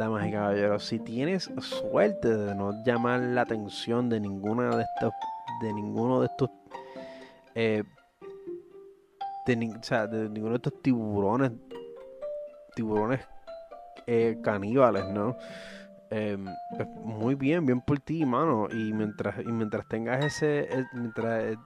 [0.00, 5.12] damas y caballeros, si tienes suerte de no llamar la atención de ninguna de estos,
[5.60, 6.50] de ninguno de estos,
[7.62, 7.82] eh,
[9.44, 11.52] de, de ninguno de estos tiburones,
[12.74, 13.20] tiburones
[14.06, 15.36] eh, caníbales, ¿no?
[16.10, 16.46] Em,
[16.76, 18.66] pues, muy bien, bien por ti, mano.
[18.70, 21.56] Y mientras, y mientras tengas ese, eh, mientras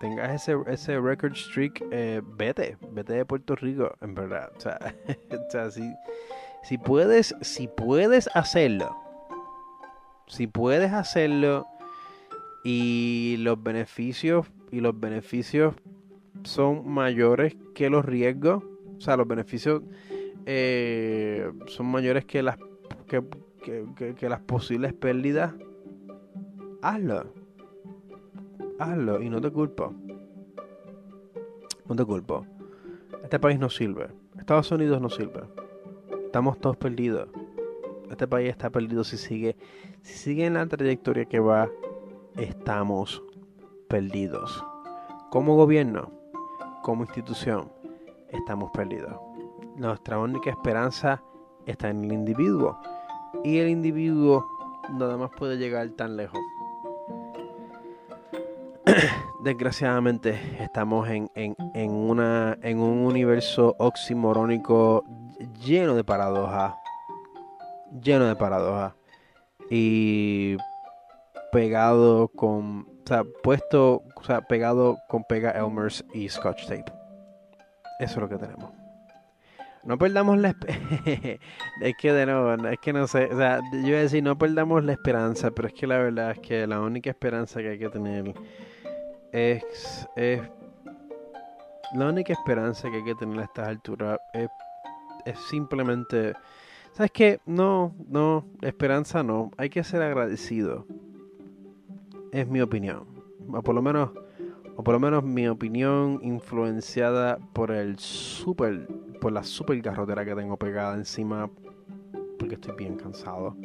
[0.00, 1.84] tengas ese, ese record streak,
[2.36, 4.50] vete, vete de Puerto Rico, en verdad.
[4.56, 5.94] O sea si,
[6.62, 8.96] si puedes, si puedes hacerlo,
[10.26, 11.66] si puedes hacerlo
[12.64, 15.72] y los beneficios y los beneficios
[16.42, 18.64] son mayores que los riesgos,
[18.96, 19.82] o sea, los beneficios
[20.46, 22.58] eh, son mayores que las
[23.06, 25.54] que, las posibles pérdidas,
[26.82, 27.32] hazlo,
[28.80, 29.94] hazlo y no te culpo,
[31.88, 32.44] no te culpo.
[33.22, 35.42] Este país no sirve, Estados Unidos no sirve.
[36.26, 37.28] Estamos todos perdidos.
[38.10, 39.56] Este país está perdido si sigue,
[40.02, 41.70] si sigue en la trayectoria que va,
[42.36, 43.22] estamos
[43.94, 44.66] perdidos.
[45.30, 46.10] Como gobierno,
[46.82, 47.70] como institución,
[48.28, 49.14] estamos perdidos.
[49.76, 51.22] Nuestra única esperanza
[51.64, 52.76] está en el individuo.
[53.44, 54.48] Y el individuo
[54.90, 56.40] nada más puede llegar tan lejos.
[59.44, 65.04] Desgraciadamente estamos en, en, una, en un universo oximorónico
[65.64, 66.74] lleno de paradojas.
[68.02, 68.94] Lleno de paradojas.
[69.70, 70.56] Y
[71.52, 72.93] pegado con.
[73.04, 74.02] O sea, puesto.
[74.16, 76.92] O sea, pegado con pega Elmers y Scotch tape.
[78.00, 78.70] Eso es lo que tenemos.
[79.84, 80.48] No perdamos la
[81.82, 84.38] es que de nuevo, es que no sé, o sea, yo iba a decir no
[84.38, 87.78] perdamos la esperanza, pero es que la verdad es que la única esperanza que hay
[87.78, 88.32] que tener
[89.30, 90.40] es, es
[91.94, 94.48] la única esperanza que hay que tener a estas alturas es
[95.24, 96.34] es simplemente,
[96.92, 97.40] ¿sabes qué?
[97.46, 100.86] No, no, esperanza no, hay que ser agradecido.
[102.34, 103.04] Es mi opinión.
[103.52, 104.10] O por lo menos,
[104.74, 108.88] o por lo menos mi opinión influenciada por el super,
[109.20, 111.48] por la super garrotera que tengo pegada encima
[112.36, 113.56] porque estoy bien cansado.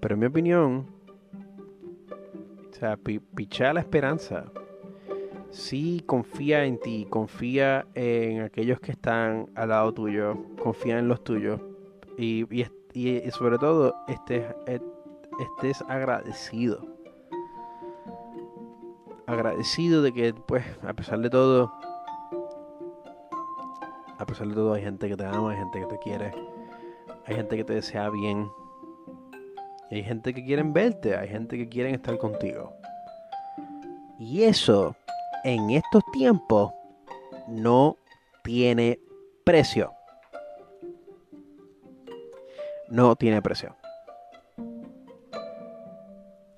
[0.00, 0.86] Pero en mi opinión,
[2.68, 4.46] o sea, pichea la esperanza
[5.50, 11.22] sí confía en ti, confía en aquellos que están al lado tuyo, confía en los
[11.22, 11.60] tuyos
[12.16, 12.44] y,
[12.92, 16.97] y, sobre todo estés, estés agradecido.
[19.28, 21.70] Agradecido de que, pues, a pesar de todo,
[24.16, 26.32] a pesar de todo, hay gente que te ama, hay gente que te quiere,
[27.26, 28.50] hay gente que te desea bien,
[29.90, 32.72] hay gente que quieren verte, hay gente que quieren estar contigo.
[34.18, 34.96] Y eso
[35.44, 36.72] en estos tiempos
[37.48, 37.98] no
[38.42, 38.98] tiene
[39.44, 39.92] precio.
[42.88, 43.77] No tiene precio.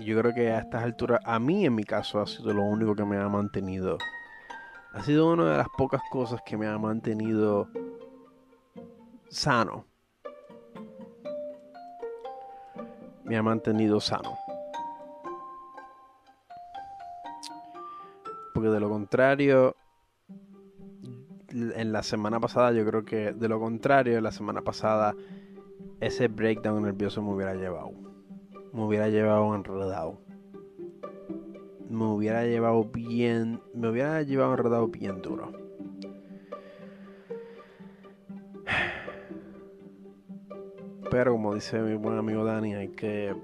[0.00, 2.94] Yo creo que a estas alturas, a mí en mi caso, ha sido lo único
[2.94, 3.98] que me ha mantenido.
[4.92, 7.68] Ha sido una de las pocas cosas que me ha mantenido
[9.28, 9.84] sano.
[13.24, 14.36] Me ha mantenido sano.
[18.60, 19.74] porque de lo contrario,
[21.48, 25.14] en la semana pasada, yo creo que de lo contrario, la semana pasada,
[25.98, 28.09] ese breakdown nervioso me hubiera llevado.
[28.72, 30.18] Me hubiera llevado enredado.
[31.88, 33.60] Me hubiera llevado bien.
[33.74, 35.52] Me hubiera llevado enredado bien duro.
[41.10, 43.34] Pero como dice mi buen amigo Dani, hay que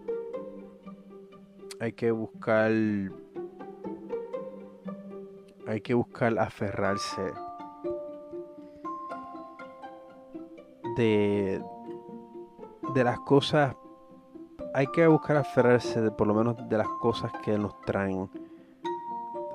[1.81, 2.70] hay que buscar
[5.66, 7.23] hay que buscar aferrarse
[10.97, 11.61] de
[12.94, 13.74] de las cosas
[14.77, 18.28] hay que buscar aferrarse por lo menos de las cosas que nos traen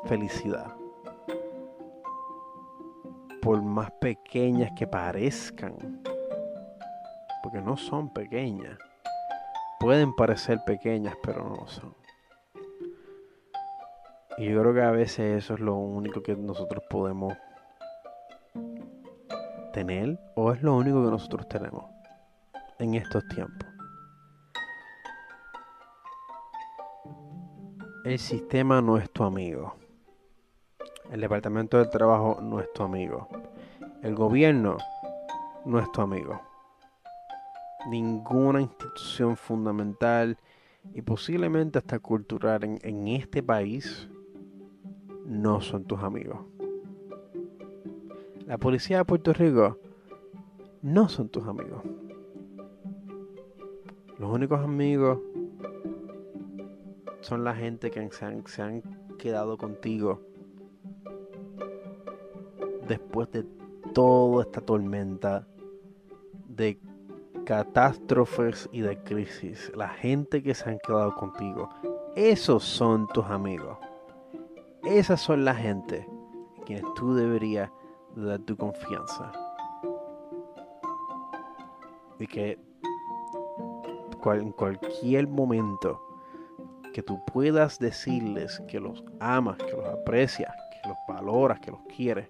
[0.05, 0.75] felicidad.
[3.39, 6.01] Por más pequeñas que parezcan
[7.43, 8.79] porque no son pequeñas.
[9.79, 11.93] Pueden parecer pequeñas pero no son.
[14.39, 17.37] Y yo creo que a veces eso es lo único que nosotros podemos
[19.71, 21.85] tener o es lo único que nosotros tenemos
[22.79, 23.70] en estos tiempos.
[28.03, 29.75] El sistema no es tu amigo.
[31.11, 33.27] El departamento del trabajo no es tu amigo.
[34.01, 34.77] El gobierno
[35.65, 36.41] no es tu amigo.
[37.91, 40.35] Ninguna institución fundamental
[40.95, 44.09] y posiblemente hasta cultural en, en este país
[45.27, 46.39] no son tus amigos.
[48.47, 49.77] La policía de Puerto Rico
[50.81, 51.83] no son tus amigos.
[54.17, 55.19] Los únicos amigos
[57.21, 58.81] son la gente que se han, se han
[59.17, 60.21] quedado contigo
[62.87, 63.45] después de
[63.93, 65.47] toda esta tormenta
[66.47, 66.79] de
[67.45, 69.71] catástrofes y de crisis.
[69.75, 71.69] La gente que se han quedado contigo.
[72.15, 73.77] Esos son tus amigos.
[74.83, 76.07] Esas son la gente
[76.57, 77.71] en quienes tú deberías
[78.15, 79.31] dar tu confianza.
[82.19, 82.59] Y que
[84.23, 86.10] en cualquier momento
[86.93, 91.81] que tú puedas decirles que los amas, que los aprecias, que los valoras, que los
[91.95, 92.29] quieres,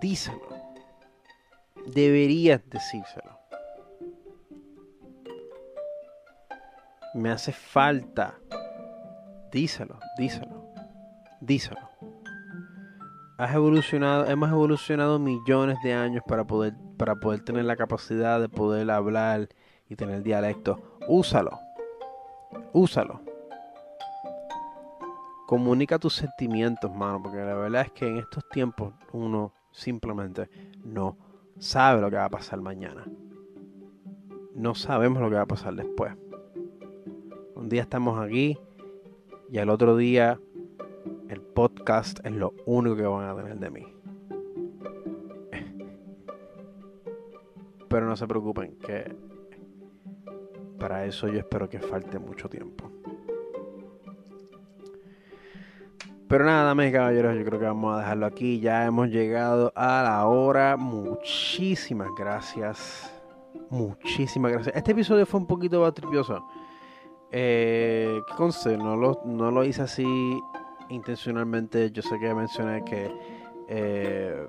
[0.00, 0.48] díselo.
[1.86, 3.38] Deberías decírselo.
[7.14, 8.38] Me hace falta
[9.50, 10.72] Díselo, díselo,
[11.40, 11.80] díselo.
[13.38, 18.50] Has evolucionado, hemos evolucionado millones de años para poder, para poder tener la capacidad de
[18.50, 19.48] poder hablar
[19.88, 20.98] y tener dialecto.
[21.08, 21.67] Úsalo.
[22.72, 23.20] Úsalo.
[25.46, 30.50] Comunica tus sentimientos, mano, porque la verdad es que en estos tiempos uno simplemente
[30.84, 31.16] no
[31.58, 33.06] sabe lo que va a pasar mañana.
[34.54, 36.14] No sabemos lo que va a pasar después.
[37.54, 38.58] Un día estamos aquí
[39.50, 40.38] y al otro día
[41.28, 43.86] el podcast es lo único que van a tener de mí.
[47.88, 49.14] Pero no se preocupen, que
[50.78, 52.90] para eso yo espero que falte mucho tiempo.
[56.28, 58.60] Pero nada, damas caballeros, yo creo que vamos a dejarlo aquí.
[58.60, 60.76] Ya hemos llegado a la hora.
[60.76, 63.10] Muchísimas gracias.
[63.70, 64.76] Muchísimas gracias.
[64.76, 66.44] Este episodio fue un poquito batripioso.
[67.32, 68.76] Eh, ¿Qué conste?
[68.76, 70.38] No lo, no lo hice así
[70.90, 71.90] intencionalmente.
[71.92, 73.10] Yo sé que mencioné que
[73.68, 74.46] eh,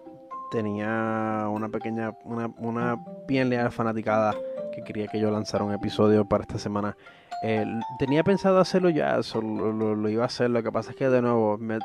[0.51, 4.35] tenía una pequeña, una, una bien leal fanaticada
[4.71, 6.95] que quería que yo lanzara un episodio para esta semana.
[7.43, 7.65] Eh,
[7.97, 10.49] tenía pensado hacerlo ya, solo lo, iba a hacer.
[10.49, 11.79] Lo que pasa es que de nuevo me,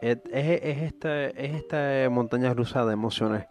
[0.00, 3.46] es, es, esta, es esta montaña rusa de emociones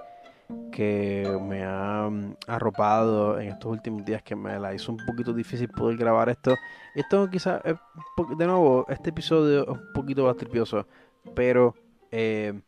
[0.71, 5.33] que me ha mm, arropado en estos últimos días que me la hizo un poquito
[5.33, 6.55] difícil poder grabar esto.
[6.95, 10.87] Esto quizás, de nuevo, este episodio es un poquito más tripioso,
[11.35, 11.75] pero
[12.11, 12.59] eh,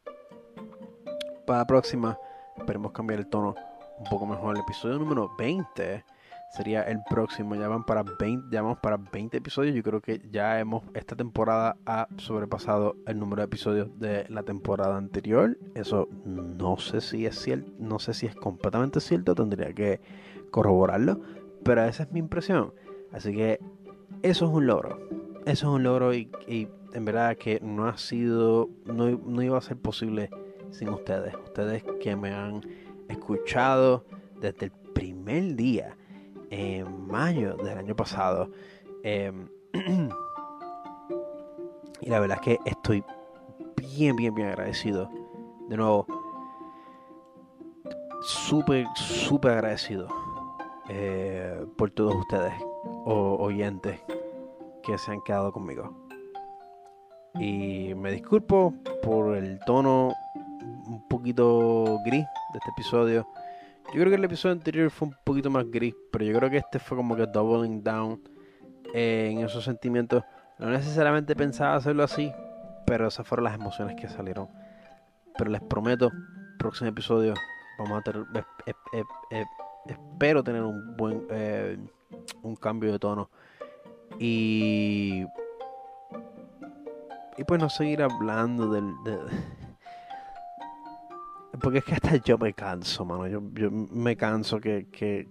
[1.45, 2.17] para la próxima
[2.57, 3.55] esperemos cambiar el tono
[3.99, 4.55] un poco mejor.
[4.55, 6.03] El episodio número 20
[6.49, 7.55] sería el próximo.
[7.55, 9.75] Ya van para 20, ya vamos para 20 episodios.
[9.75, 14.43] Yo creo que ya hemos, esta temporada ha sobrepasado el número de episodios de la
[14.43, 15.57] temporada anterior.
[15.75, 20.01] Eso no sé si es cierto, no sé si es completamente cierto, tendría que
[20.51, 21.21] corroborarlo.
[21.63, 22.73] Pero esa es mi impresión.
[23.11, 23.59] Así que
[24.23, 24.99] eso es un logro.
[25.45, 26.29] Eso es un logro y,
[26.93, 30.29] en verdad que no ha sido, no, no iba a ser posible
[30.71, 31.35] sin ustedes.
[31.45, 32.61] Ustedes que me han
[33.09, 34.05] escuchado
[34.39, 35.97] desde el primer día
[36.49, 38.49] en mayo del año pasado.
[39.03, 39.47] Em,
[42.01, 43.03] y la verdad es que estoy
[43.75, 45.09] bien, bien, bien agradecido.
[45.67, 46.07] De nuevo,
[48.21, 50.07] súper, súper agradecido
[50.89, 52.53] eh, por todos ustedes,
[53.05, 53.99] o, oyentes,
[54.83, 55.93] que se han quedado conmigo.
[57.35, 58.73] Y me disculpo
[59.03, 60.13] por el tono
[60.87, 63.27] un poquito gris de este episodio.
[63.87, 66.57] Yo creo que el episodio anterior fue un poquito más gris, pero yo creo que
[66.57, 68.21] este fue como que doubling down
[68.93, 70.23] en esos sentimientos.
[70.59, 72.31] No necesariamente pensaba hacerlo así,
[72.85, 74.47] pero esas fueron las emociones que salieron.
[75.37, 76.11] Pero les prometo,
[76.59, 77.33] próximo episodio
[77.79, 78.25] vamos a tener,
[79.87, 81.77] espero tener un buen eh,
[82.43, 83.29] un cambio de tono
[84.19, 85.25] y
[87.37, 89.17] y pues no seguir hablando del de,
[91.59, 93.27] porque es que hasta yo me canso mano.
[93.27, 95.27] Yo, yo me canso que, que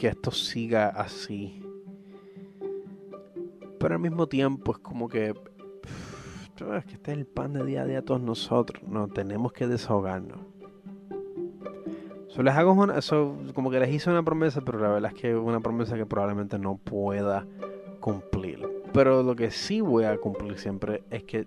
[0.00, 1.62] que esto siga así.
[3.78, 7.82] Pero al mismo tiempo es como que es que este es el pan de día
[7.82, 8.82] a día de todos nosotros.
[8.82, 10.38] No tenemos que desahogarnos.
[12.28, 12.98] So, les hago una,
[13.52, 16.06] como que les hice una promesa, pero la verdad es que es una promesa que
[16.06, 17.46] probablemente no pueda
[18.00, 18.66] cumplir.
[18.94, 21.46] Pero lo que sí voy a cumplir siempre es que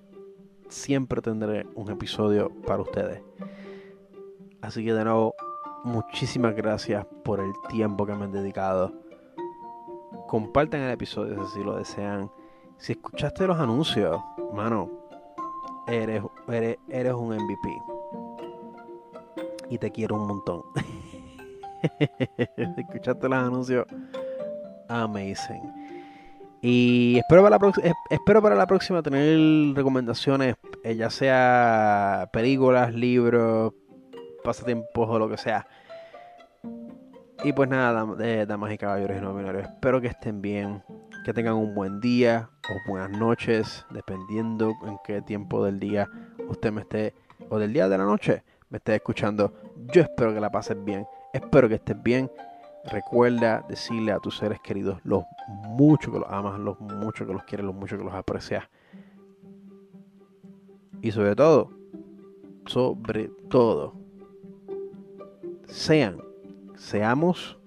[0.70, 3.22] siempre tendré un episodio para ustedes.
[4.62, 5.36] Así que de nuevo,
[5.84, 8.94] muchísimas gracias por el tiempo que me han dedicado.
[10.28, 12.32] Compartan el episodio si lo desean.
[12.78, 14.22] Si escuchaste los anuncios,
[14.54, 14.90] mano,
[15.88, 17.82] eres, eres, eres un MVP
[19.70, 20.64] y te quiero un montón.
[22.78, 23.86] Escuchaste los anuncios.
[24.88, 25.83] Amazing.
[26.66, 27.44] Y espero
[28.42, 33.74] para, la próxima tener recomendaciones, eh, ya sea películas, libros,
[34.46, 35.68] pasatiempos o lo que sea.
[37.44, 38.06] Y pues nada,
[38.46, 40.82] damas y caballeros y no binarios, espero que estén bien,
[41.26, 46.10] que tengan un buen día o buenas noches, dependiendo en qué tiempo del día
[46.48, 47.14] usted me esté,
[47.50, 49.54] o del día de la noche, me estés escuchando,
[49.94, 52.32] yo espero que la pases bien, espero que estés bien.
[52.86, 57.44] Recuerda decirle a tus seres queridos los mucho que los amas, los mucho que los
[57.44, 58.66] quieres, los mucho que los aprecias.
[61.02, 61.72] Y sobre todo,
[62.66, 63.94] sobre todo,
[65.68, 66.22] sean,
[66.76, 67.58] seamos.